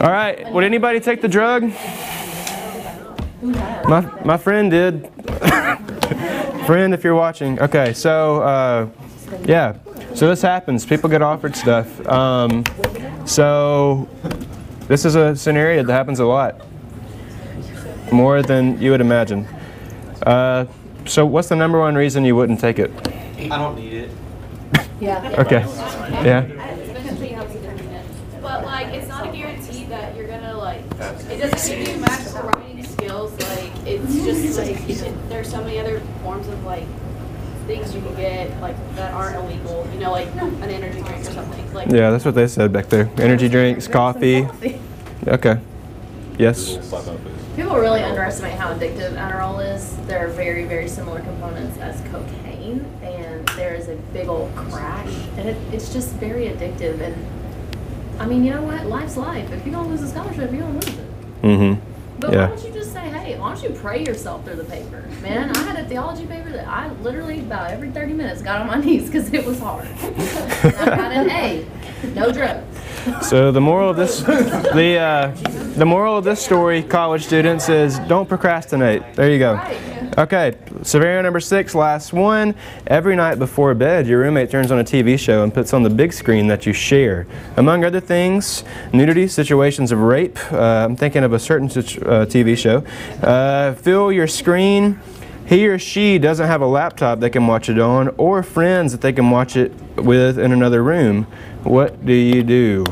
All 0.00 0.10
right. 0.10 0.50
Would 0.52 0.64
anybody 0.64 1.00
take 1.00 1.22
the 1.22 1.28
drug? 1.28 1.72
My, 3.42 4.00
my 4.24 4.36
friend 4.36 4.70
did. 4.70 5.10
friend, 6.66 6.92
if 6.92 7.04
you're 7.04 7.14
watching. 7.14 7.60
Okay, 7.60 7.92
so 7.92 8.42
uh, 8.42 8.88
yeah. 9.44 9.76
So 10.16 10.26
this 10.28 10.40
happens. 10.40 10.86
People 10.86 11.10
get 11.10 11.20
offered 11.20 11.54
stuff. 11.54 11.86
Um, 12.08 12.64
so 13.26 14.08
this 14.88 15.04
is 15.04 15.14
a 15.14 15.36
scenario 15.36 15.82
that 15.82 15.92
happens 15.92 16.20
a 16.20 16.24
lot. 16.24 16.58
More 18.10 18.40
than 18.40 18.80
you 18.80 18.92
would 18.92 19.02
imagine. 19.02 19.46
Uh, 20.22 20.64
so 21.04 21.26
what's 21.26 21.50
the 21.50 21.56
number 21.56 21.78
one 21.78 21.94
reason 21.94 22.24
you 22.24 22.34
wouldn't 22.34 22.60
take 22.60 22.78
it? 22.78 22.90
I 23.36 23.58
don't 23.58 23.76
need 23.76 23.92
it. 23.92 24.10
Yeah. 25.00 25.34
Okay. 25.38 25.66
Yeah. 26.24 26.46
But 28.40 28.64
like, 28.64 28.86
it's 28.94 29.08
not 29.08 29.28
a 29.28 29.32
guarantee 29.32 29.84
that 29.84 30.16
you're 30.16 30.28
gonna 30.28 30.56
like. 30.56 30.80
It 31.28 31.42
doesn't 31.42 31.78
give 31.78 31.88
you 31.88 32.00
magical 32.00 32.48
writing 32.48 32.82
skills. 32.86 33.38
Like, 33.50 33.70
it's 33.84 34.14
just 34.24 34.58
like 34.58 34.88
you 34.88 34.96
can, 34.96 35.28
there's 35.28 35.50
so 35.50 35.62
many 35.62 35.78
other 35.78 36.00
forms 36.22 36.48
of 36.48 36.64
like 36.64 36.86
things 37.66 37.94
you 37.94 38.00
can 38.00 38.14
get 38.16 38.60
like 38.60 38.76
that 38.96 39.12
aren't 39.12 39.36
illegal. 39.36 39.88
You 39.92 40.00
know, 40.00 40.12
like 40.12 40.28
an 40.36 40.62
energy 40.62 41.02
drink 41.02 41.20
or 41.26 41.32
something. 41.32 41.74
Like, 41.74 41.88
Yeah, 41.88 42.10
that's 42.10 42.24
what 42.24 42.34
they 42.34 42.46
said 42.46 42.72
back 42.72 42.86
there. 42.88 43.10
Energy 43.18 43.48
drinks, 43.48 43.88
coffee. 43.88 44.48
Okay. 45.26 45.58
Yes. 46.38 46.76
People 47.56 47.76
really 47.76 48.02
underestimate 48.02 48.52
how 48.52 48.74
addictive 48.74 49.14
Adderall 49.16 49.64
is. 49.74 49.96
There 50.06 50.26
are 50.26 50.28
very, 50.30 50.64
very 50.64 50.86
similar 50.88 51.20
components 51.20 51.78
as 51.78 52.00
cocaine, 52.10 52.84
and 53.02 53.48
there 53.56 53.74
is 53.74 53.88
a 53.88 53.96
big 54.12 54.28
old 54.28 54.54
crash, 54.54 55.08
and 55.38 55.48
it, 55.48 55.56
it's 55.72 55.90
just 55.92 56.10
very 56.16 56.48
addictive. 56.48 57.00
And 57.00 57.16
I 58.20 58.26
mean, 58.26 58.44
you 58.44 58.52
know 58.52 58.62
what? 58.62 58.84
Life's 58.86 59.16
life. 59.16 59.50
If 59.50 59.64
you're 59.64 59.74
gonna 59.74 59.88
lose 59.88 60.02
a 60.02 60.08
scholarship, 60.08 60.52
you're 60.52 60.60
gonna 60.60 60.74
lose 60.74 60.88
it. 60.88 61.06
Mm-hmm. 61.42 61.95
But 62.18 62.32
Yeah. 62.32 62.48
why 62.48 62.56
don't 62.56 62.64
you 62.66 62.72
just 62.72 62.92
say, 62.92 63.00
hey, 63.10 63.38
why 63.38 63.52
don't 63.54 63.62
you 63.62 63.70
pray 63.70 64.04
yourself 64.04 64.44
through 64.44 64.56
the 64.56 64.64
paper? 64.64 65.04
Man, 65.22 65.54
I 65.54 65.58
had 65.60 65.78
a 65.84 65.88
theology 65.88 66.26
paper 66.26 66.50
that 66.50 66.66
I 66.66 66.90
literally 67.02 67.40
about 67.40 67.70
every 67.70 67.90
30 67.90 68.12
minutes 68.14 68.42
got 68.42 68.60
on 68.62 68.66
my 68.66 68.76
knees 68.84 69.06
because 69.06 69.32
it 69.32 69.44
was 69.44 69.58
hard. 69.58 69.86
I 70.02 70.84
got 70.86 71.12
an 71.12 71.30
A. 71.30 71.66
No 72.14 72.32
drugs. 72.32 72.64
So 73.22 73.52
the 73.52 73.60
moral 73.60 73.90
of 73.90 73.96
this, 73.96 74.20
the 74.22 74.96
uh, 74.98 75.28
the 75.76 75.86
moral 75.86 76.16
of 76.16 76.24
this 76.24 76.44
story, 76.44 76.82
college 76.82 77.24
students, 77.24 77.68
is 77.68 78.00
don't 78.00 78.28
procrastinate. 78.28 79.14
There 79.14 79.30
you 79.30 79.38
go. 79.38 79.54
Okay, 80.18 80.56
scenario 80.82 81.20
number 81.20 81.40
six, 81.40 81.74
last 81.74 82.12
one. 82.12 82.54
Every 82.86 83.16
night 83.16 83.38
before 83.38 83.74
bed, 83.74 84.06
your 84.06 84.20
roommate 84.20 84.50
turns 84.50 84.70
on 84.70 84.78
a 84.78 84.84
TV 84.84 85.18
show 85.18 85.42
and 85.42 85.52
puts 85.52 85.74
on 85.74 85.82
the 85.82 85.90
big 85.90 86.12
screen 86.12 86.46
that 86.46 86.64
you 86.64 86.72
share. 86.72 87.26
Among 87.56 87.84
other 87.84 88.00
things, 88.00 88.64
nudity, 88.92 89.28
situations 89.28 89.92
of 89.92 90.00
rape. 90.00 90.38
Uh, 90.52 90.86
I'm 90.88 90.96
thinking 90.96 91.22
of 91.22 91.32
a 91.32 91.38
certain 91.38 91.66
uh, 91.68 92.24
TV 92.24 92.56
show. 92.56 92.78
Uh, 93.22 93.74
fill 93.74 94.10
your 94.10 94.26
screen. 94.26 94.98
He 95.46 95.68
or 95.68 95.78
she 95.78 96.18
doesn't 96.18 96.46
have 96.46 96.62
a 96.62 96.66
laptop 96.66 97.20
they 97.20 97.30
can 97.30 97.46
watch 97.46 97.68
it 97.68 97.78
on, 97.78 98.08
or 98.16 98.42
friends 98.42 98.92
that 98.92 99.00
they 99.00 99.12
can 99.12 99.30
watch 99.30 99.54
it 99.54 99.72
with 99.96 100.38
in 100.38 100.50
another 100.50 100.82
room. 100.82 101.24
What 101.62 102.04
do 102.06 102.12
you 102.12 102.42
do? 102.42 102.84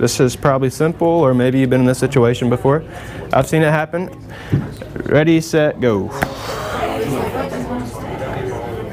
This 0.00 0.18
is 0.18 0.34
probably 0.34 0.70
simple, 0.70 1.06
or 1.06 1.34
maybe 1.34 1.60
you've 1.60 1.68
been 1.68 1.82
in 1.82 1.86
this 1.86 1.98
situation 1.98 2.48
before. 2.48 2.82
I've 3.34 3.46
seen 3.46 3.60
it 3.60 3.70
happen. 3.70 4.08
Ready, 5.04 5.42
set, 5.42 5.78
go. 5.78 6.08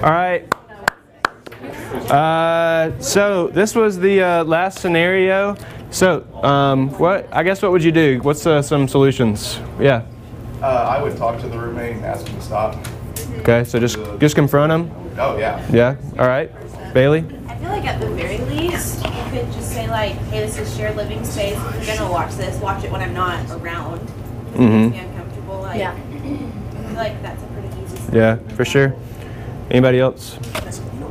All 0.04 0.12
right. 0.12 0.46
Uh, 2.12 2.92
so 3.00 3.48
this 3.48 3.74
was 3.74 3.98
the 3.98 4.22
uh, 4.22 4.44
last 4.44 4.80
scenario. 4.80 5.56
So, 5.92 6.26
um, 6.44 6.90
what? 7.00 7.30
I 7.32 7.42
guess 7.42 7.62
what 7.62 7.72
would 7.72 7.86
you 7.86 7.94
do? 7.94 8.20
What's 8.22 8.46
uh, 8.46 8.62
some 8.62 8.90
solutions? 8.90 9.62
Yeah. 9.80 10.06
Uh, 10.62 10.66
I 10.66 11.02
would 11.02 11.16
talk 11.16 11.40
to 11.40 11.48
the 11.48 11.58
roommate 11.58 11.96
and 11.96 12.06
ask 12.06 12.28
him 12.28 12.36
to 12.36 12.42
stop. 12.42 12.86
Okay. 13.38 13.64
So 13.64 13.80
just 13.80 13.98
just 14.20 14.36
confront 14.36 14.74
him. 14.74 14.92
Oh 15.18 15.38
yeah. 15.38 15.66
Yeah. 15.72 15.96
All 16.20 16.28
right. 16.28 16.52
Bailey. 16.94 17.37
I 17.58 17.60
feel 17.60 17.70
like 17.70 17.86
at 17.86 18.00
the 18.00 18.08
very 18.12 18.38
least, 18.38 19.04
you 19.04 19.12
could 19.32 19.52
just 19.52 19.72
say 19.72 19.88
like, 19.90 20.12
hey, 20.30 20.42
this 20.42 20.60
is 20.60 20.76
shared 20.78 20.96
living 20.96 21.26
space. 21.26 21.58
If 21.76 21.88
you're 21.88 21.98
gonna 21.98 22.12
watch 22.12 22.36
this, 22.36 22.60
watch 22.62 22.84
it 22.84 22.92
when 22.92 23.02
I'm 23.02 23.16
not 23.16 23.50
around. 23.50 23.96
It 24.54 24.60
Mhm. 24.60 24.92
makes 24.92 24.94
me 24.94 25.00
uncomfortable. 25.00 25.62
Like, 25.62 25.80
Yeah. 25.80 25.92
I 25.92 26.88
feel 26.88 26.96
like 26.98 27.22
that's 27.24 27.42
a 27.42 27.46
pretty 27.48 27.68
easy 27.84 27.96
solution. 27.98 28.16
Yeah, 28.16 28.36
for 28.56 28.64
sure. 28.64 28.94
Anybody 29.72 30.00
else? 30.00 30.38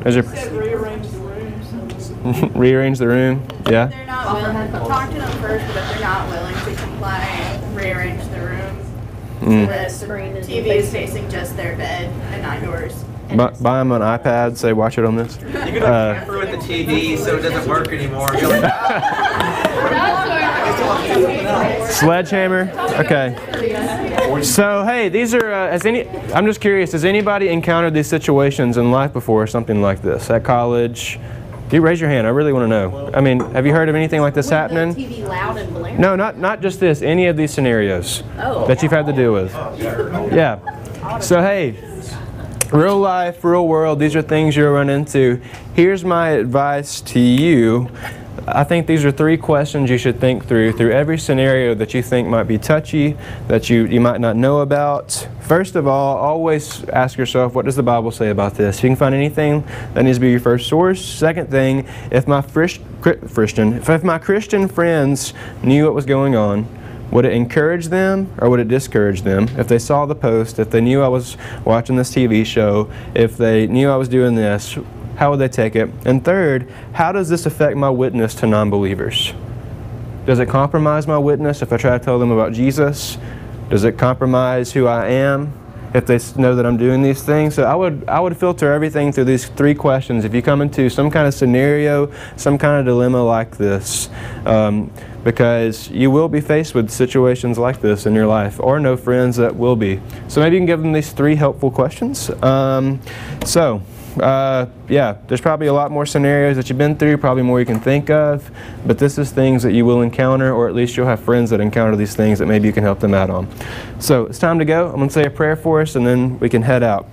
Is 0.04 0.14
there 0.14 0.22
Said 0.22 0.52
rearrange 0.52 1.08
the 1.08 1.18
room, 1.18 2.52
rearrange 2.54 2.98
the 2.98 3.08
room? 3.08 3.42
Yeah. 3.68 3.86
They're 3.86 4.06
not 4.06 4.32
willing, 4.36 4.70
talk 4.72 5.10
to 5.10 5.16
them 5.16 5.30
first, 5.42 5.66
but 5.66 5.76
if 5.76 5.90
they're 5.90 6.00
not 6.00 6.28
willing 6.30 6.54
to 6.54 6.74
comply, 6.80 7.58
rearrange 7.74 8.22
the 8.30 8.38
room. 8.40 8.76
Mm. 9.42 9.66
The 9.68 10.40
TV 10.42 10.76
is 10.76 10.90
facing 10.92 11.28
just 11.28 11.56
their 11.56 11.76
bed 11.76 12.08
and 12.32 12.42
not 12.42 12.62
yours. 12.62 12.94
Bu- 13.28 13.62
buy 13.62 13.78
them 13.78 13.92
an 13.92 14.02
iPad. 14.02 14.56
Say 14.56 14.72
watch 14.72 14.98
it 14.98 15.04
on 15.04 15.16
this. 15.16 15.38
You 15.42 15.48
can 15.52 15.82
Uh, 15.82 16.14
tamper 16.14 16.38
with 16.38 16.50
the 16.50 16.56
TV 16.58 17.16
so 17.18 17.36
it 17.36 17.42
doesn't 17.42 17.68
work 17.68 17.88
anymore. 17.88 18.28
You're 18.38 18.60
like. 18.60 18.72
Sledgehammer. 21.90 22.70
Okay. 23.00 23.34
So 24.42 24.84
hey, 24.84 25.08
these 25.08 25.34
are. 25.34 25.50
Uh, 25.52 25.70
has 25.70 25.86
any? 25.86 26.06
I'm 26.34 26.46
just 26.46 26.60
curious. 26.60 26.92
Has 26.92 27.04
anybody 27.04 27.48
encountered 27.48 27.94
these 27.94 28.06
situations 28.06 28.76
in 28.76 28.90
life 28.90 29.12
before? 29.12 29.46
Something 29.46 29.80
like 29.82 30.02
this 30.02 30.28
at 30.30 30.44
college? 30.44 31.18
Do 31.68 31.76
you 31.76 31.82
raise 31.82 32.00
your 32.00 32.10
hand. 32.10 32.26
I 32.28 32.30
really 32.30 32.52
want 32.52 32.64
to 32.64 32.68
know. 32.68 33.10
I 33.12 33.20
mean, 33.20 33.40
have 33.52 33.66
you 33.66 33.72
heard 33.72 33.88
of 33.88 33.96
anything 33.96 34.20
like 34.20 34.34
this 34.34 34.48
happening? 34.50 34.94
TV 34.94 35.26
loud 35.26 35.56
and 35.56 35.72
blaring. 35.72 36.00
No, 36.00 36.14
not 36.14 36.38
not 36.38 36.60
just 36.60 36.78
this. 36.80 37.02
Any 37.02 37.26
of 37.26 37.36
these 37.36 37.52
scenarios 37.52 38.22
Oh. 38.38 38.66
that 38.68 38.82
you've 38.82 38.92
had 38.92 39.06
to 39.06 39.12
deal 39.12 39.32
with. 39.32 39.52
Yeah. 40.32 40.58
So 41.20 41.40
hey, 41.40 41.74
real 42.72 42.98
life, 42.98 43.44
real 43.44 43.66
world. 43.66 43.98
These 43.98 44.16
are 44.16 44.22
things 44.22 44.56
you'll 44.56 44.72
run 44.72 44.90
into. 44.90 45.40
Here's 45.74 46.04
my 46.04 46.30
advice 46.30 47.00
to 47.02 47.20
you. 47.20 47.90
I 48.48 48.64
think 48.64 48.86
these 48.86 49.04
are 49.04 49.10
three 49.10 49.36
questions 49.36 49.90
you 49.90 49.98
should 49.98 50.20
think 50.20 50.46
through 50.46 50.72
through 50.72 50.92
every 50.92 51.18
scenario 51.18 51.74
that 51.74 51.94
you 51.94 52.02
think 52.02 52.28
might 52.28 52.44
be 52.44 52.58
touchy, 52.58 53.16
that 53.48 53.68
you, 53.68 53.86
you 53.86 54.00
might 54.00 54.20
not 54.20 54.36
know 54.36 54.60
about. 54.60 55.26
First 55.40 55.74
of 55.74 55.86
all, 55.86 56.16
always 56.16 56.84
ask 56.90 57.18
yourself, 57.18 57.54
what 57.54 57.64
does 57.64 57.76
the 57.76 57.82
Bible 57.82 58.10
say 58.10 58.30
about 58.30 58.54
this? 58.54 58.78
If 58.78 58.84
you 58.84 58.90
can 58.90 58.96
find 58.96 59.14
anything, 59.14 59.64
that 59.94 60.04
needs 60.04 60.18
to 60.18 60.20
be 60.20 60.30
your 60.30 60.40
first 60.40 60.68
source. 60.68 61.04
Second 61.04 61.50
thing, 61.50 61.88
if 62.10 62.28
my 62.28 62.42
Christian, 62.42 63.74
if 63.74 64.04
my 64.04 64.18
Christian 64.18 64.68
friends 64.68 65.34
knew 65.62 65.84
what 65.84 65.94
was 65.94 66.06
going 66.06 66.36
on, 66.36 66.68
would 67.10 67.24
it 67.24 67.32
encourage 67.32 67.86
them 67.86 68.32
or 68.38 68.50
would 68.50 68.60
it 68.60 68.68
discourage 68.68 69.22
them? 69.22 69.48
If 69.56 69.68
they 69.68 69.78
saw 69.78 70.06
the 70.06 70.14
post, 70.14 70.58
if 70.58 70.70
they 70.70 70.80
knew 70.80 71.02
I 71.02 71.08
was 71.08 71.36
watching 71.64 71.96
this 71.96 72.10
TV 72.10 72.44
show, 72.44 72.90
if 73.14 73.36
they 73.36 73.66
knew 73.66 73.88
I 73.90 73.96
was 73.96 74.08
doing 74.08 74.34
this, 74.34 74.78
how 75.16 75.30
would 75.30 75.38
they 75.38 75.48
take 75.48 75.76
it? 75.76 75.90
And 76.04 76.24
third, 76.24 76.70
how 76.92 77.12
does 77.12 77.28
this 77.28 77.46
affect 77.46 77.76
my 77.76 77.90
witness 77.90 78.34
to 78.36 78.46
non 78.46 78.70
believers? 78.70 79.32
Does 80.26 80.40
it 80.40 80.48
compromise 80.48 81.06
my 81.06 81.18
witness 81.18 81.62
if 81.62 81.72
I 81.72 81.76
try 81.76 81.96
to 81.96 82.04
tell 82.04 82.18
them 82.18 82.30
about 82.30 82.52
Jesus? 82.52 83.16
Does 83.70 83.84
it 83.84 83.96
compromise 83.96 84.72
who 84.72 84.86
I 84.86 85.08
am 85.08 85.52
if 85.96 86.06
they 86.06 86.18
know 86.40 86.54
that 86.54 86.66
I'm 86.66 86.76
doing 86.76 87.02
these 87.02 87.22
things? 87.22 87.54
So 87.54 87.64
I 87.64 87.74
would 87.74 88.04
I 88.08 88.20
would 88.20 88.36
filter 88.36 88.72
everything 88.72 89.12
through 89.12 89.24
these 89.24 89.46
three 89.46 89.74
questions. 89.74 90.24
If 90.24 90.34
you 90.34 90.42
come 90.42 90.60
into 90.60 90.90
some 90.90 91.10
kind 91.10 91.26
of 91.26 91.34
scenario, 91.34 92.12
some 92.36 92.58
kind 92.58 92.78
of 92.80 92.84
dilemma 92.84 93.22
like 93.24 93.56
this, 93.56 94.10
um, 94.44 94.90
because 95.24 95.90
you 95.90 96.10
will 96.10 96.28
be 96.28 96.40
faced 96.40 96.74
with 96.74 96.90
situations 96.90 97.58
like 97.58 97.80
this 97.80 98.06
in 98.06 98.14
your 98.14 98.26
life, 98.26 98.60
or 98.60 98.78
no 98.78 98.96
friends 98.96 99.36
that 99.36 99.56
will 99.56 99.76
be. 99.76 100.00
So 100.28 100.40
maybe 100.40 100.56
you 100.56 100.60
can 100.60 100.66
give 100.66 100.82
them 100.82 100.92
these 100.92 101.12
three 101.12 101.34
helpful 101.34 101.70
questions. 101.70 102.30
Um, 102.42 103.00
so. 103.44 103.82
Uh, 104.20 104.66
yeah, 104.88 105.16
there's 105.26 105.40
probably 105.40 105.66
a 105.66 105.72
lot 105.72 105.90
more 105.90 106.06
scenarios 106.06 106.56
that 106.56 106.68
you've 106.68 106.78
been 106.78 106.96
through, 106.96 107.18
probably 107.18 107.42
more 107.42 107.60
you 107.60 107.66
can 107.66 107.80
think 107.80 108.08
of, 108.08 108.50
but 108.86 108.98
this 108.98 109.18
is 109.18 109.30
things 109.30 109.62
that 109.62 109.72
you 109.72 109.84
will 109.84 110.02
encounter, 110.02 110.52
or 110.52 110.68
at 110.68 110.74
least 110.74 110.96
you'll 110.96 111.06
have 111.06 111.20
friends 111.20 111.50
that 111.50 111.60
encounter 111.60 111.96
these 111.96 112.14
things 112.14 112.38
that 112.38 112.46
maybe 112.46 112.66
you 112.66 112.72
can 112.72 112.82
help 112.82 113.00
them 113.00 113.14
out 113.14 113.30
on. 113.30 113.48
So 114.00 114.26
it's 114.26 114.38
time 114.38 114.58
to 114.58 114.64
go. 114.64 114.88
I'm 114.88 114.96
going 114.96 115.08
to 115.08 115.14
say 115.14 115.26
a 115.26 115.30
prayer 115.30 115.56
for 115.56 115.80
us, 115.80 115.96
and 115.96 116.06
then 116.06 116.38
we 116.38 116.48
can 116.48 116.62
head 116.62 116.82
out. 116.82 117.08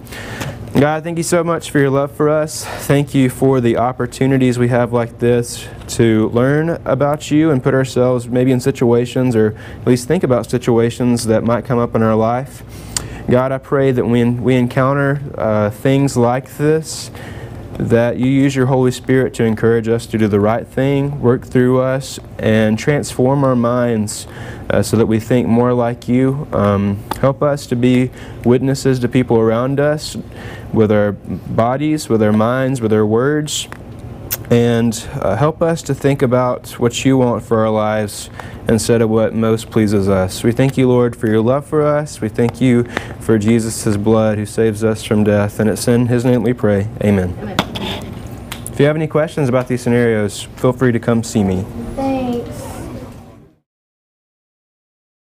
God, 0.80 1.04
thank 1.04 1.18
you 1.18 1.24
so 1.24 1.44
much 1.44 1.70
for 1.70 1.78
your 1.78 1.92
love 1.92 2.12
for 2.12 2.30
us. 2.30 2.66
Thank 2.66 3.14
you 3.14 3.30
for 3.30 3.62
the 3.62 3.78
opportunities 3.78 4.58
we 4.58 4.70
have 4.70 4.92
like 4.92 5.20
this 5.20 5.68
to 5.90 6.30
learn 6.30 6.82
about 6.84 7.30
you 7.30 7.52
and 7.52 7.62
put 7.62 7.76
ourselves 7.76 8.28
maybe 8.28 8.52
in 8.52 8.60
situations, 8.60 9.36
or 9.36 9.56
at 9.82 9.86
least 9.86 10.08
think 10.08 10.24
about 10.24 10.50
situations 10.50 11.26
that 11.26 11.44
might 11.44 11.64
come 11.64 11.78
up 11.78 11.94
in 11.94 12.02
our 12.02 12.16
life. 12.16 12.64
God, 13.30 13.54
I 13.54 13.58
pray 13.58 13.92
that 13.92 14.06
when 14.06 14.44
we 14.44 14.56
encounter 14.56 15.22
uh, 15.38 15.70
things 15.70 16.18
like 16.18 16.58
this, 16.58 17.10
that 17.80 18.18
you 18.18 18.28
use 18.28 18.56
your 18.56 18.66
Holy 18.66 18.92
Spirit 18.92 19.34
to 19.36 19.44
encourage 19.44 19.88
us 19.88 20.06
to 20.08 20.18
do 20.18 20.28
the 20.28 20.40
right 20.40 20.68
thing, 20.68 21.22
work 21.22 21.46
through 21.46 21.80
us, 21.82 22.20
and 22.38 22.78
transform 22.78 23.44
our 23.44 23.56
minds 23.56 24.28
uh, 24.70 24.84
so 24.84 24.98
that 24.98 25.06
we 25.06 25.20
think 25.20 25.48
more 25.48 25.74
like 25.74 26.08
you. 26.08 26.48
Um, 26.52 27.02
help 27.22 27.42
us 27.42 27.66
to 27.68 27.76
be 27.76 28.12
witnesses 28.44 29.00
to 29.00 29.08
people 29.08 29.40
around 29.40 29.80
us 29.80 30.18
with 30.74 30.92
our 30.92 31.14
bodies, 31.14 32.10
with 32.10 32.22
our 32.22 32.34
minds, 32.34 32.82
with 32.82 32.94
our 32.94 33.06
words. 33.06 33.68
And 34.50 34.94
uh, 35.16 35.36
help 35.36 35.62
us 35.62 35.82
to 35.84 35.96
think 35.96 36.22
about 36.22 36.72
what 36.80 37.06
you 37.06 37.18
want 37.18 37.44
for 37.44 37.60
our 37.60 37.70
lives 37.70 38.30
instead 38.68 39.02
of 39.02 39.10
what 39.10 39.34
most 39.34 39.72
pleases 39.72 40.08
us. 40.08 40.44
We 40.44 40.52
thank 40.52 40.78
you, 40.78 40.88
Lord, 40.88 41.16
for 41.16 41.28
your 41.28 41.42
love 41.42 41.66
for 41.66 41.82
us. 41.82 42.22
We 42.22 42.30
thank 42.30 42.62
you 42.62 42.84
for 43.20 43.38
Jesus' 43.40 43.98
blood 43.98 44.38
who 44.38 44.46
saves 44.46 44.84
us 44.84 45.04
from 45.04 45.24
death. 45.24 45.60
And 45.60 45.70
it's 45.70 45.88
in 45.88 46.08
his 46.08 46.24
name 46.26 46.44
we 46.44 46.54
pray. 46.54 46.88
Amen. 47.04 47.36
If 48.72 48.80
you 48.80 48.86
have 48.86 48.96
any 48.96 49.08
questions 49.08 49.50
about 49.50 49.68
these 49.68 49.82
scenarios, 49.82 50.44
feel 50.44 50.74
free 50.74 50.92
to 50.92 51.00
come 51.00 51.24
see 51.24 51.44
me. 51.44 52.13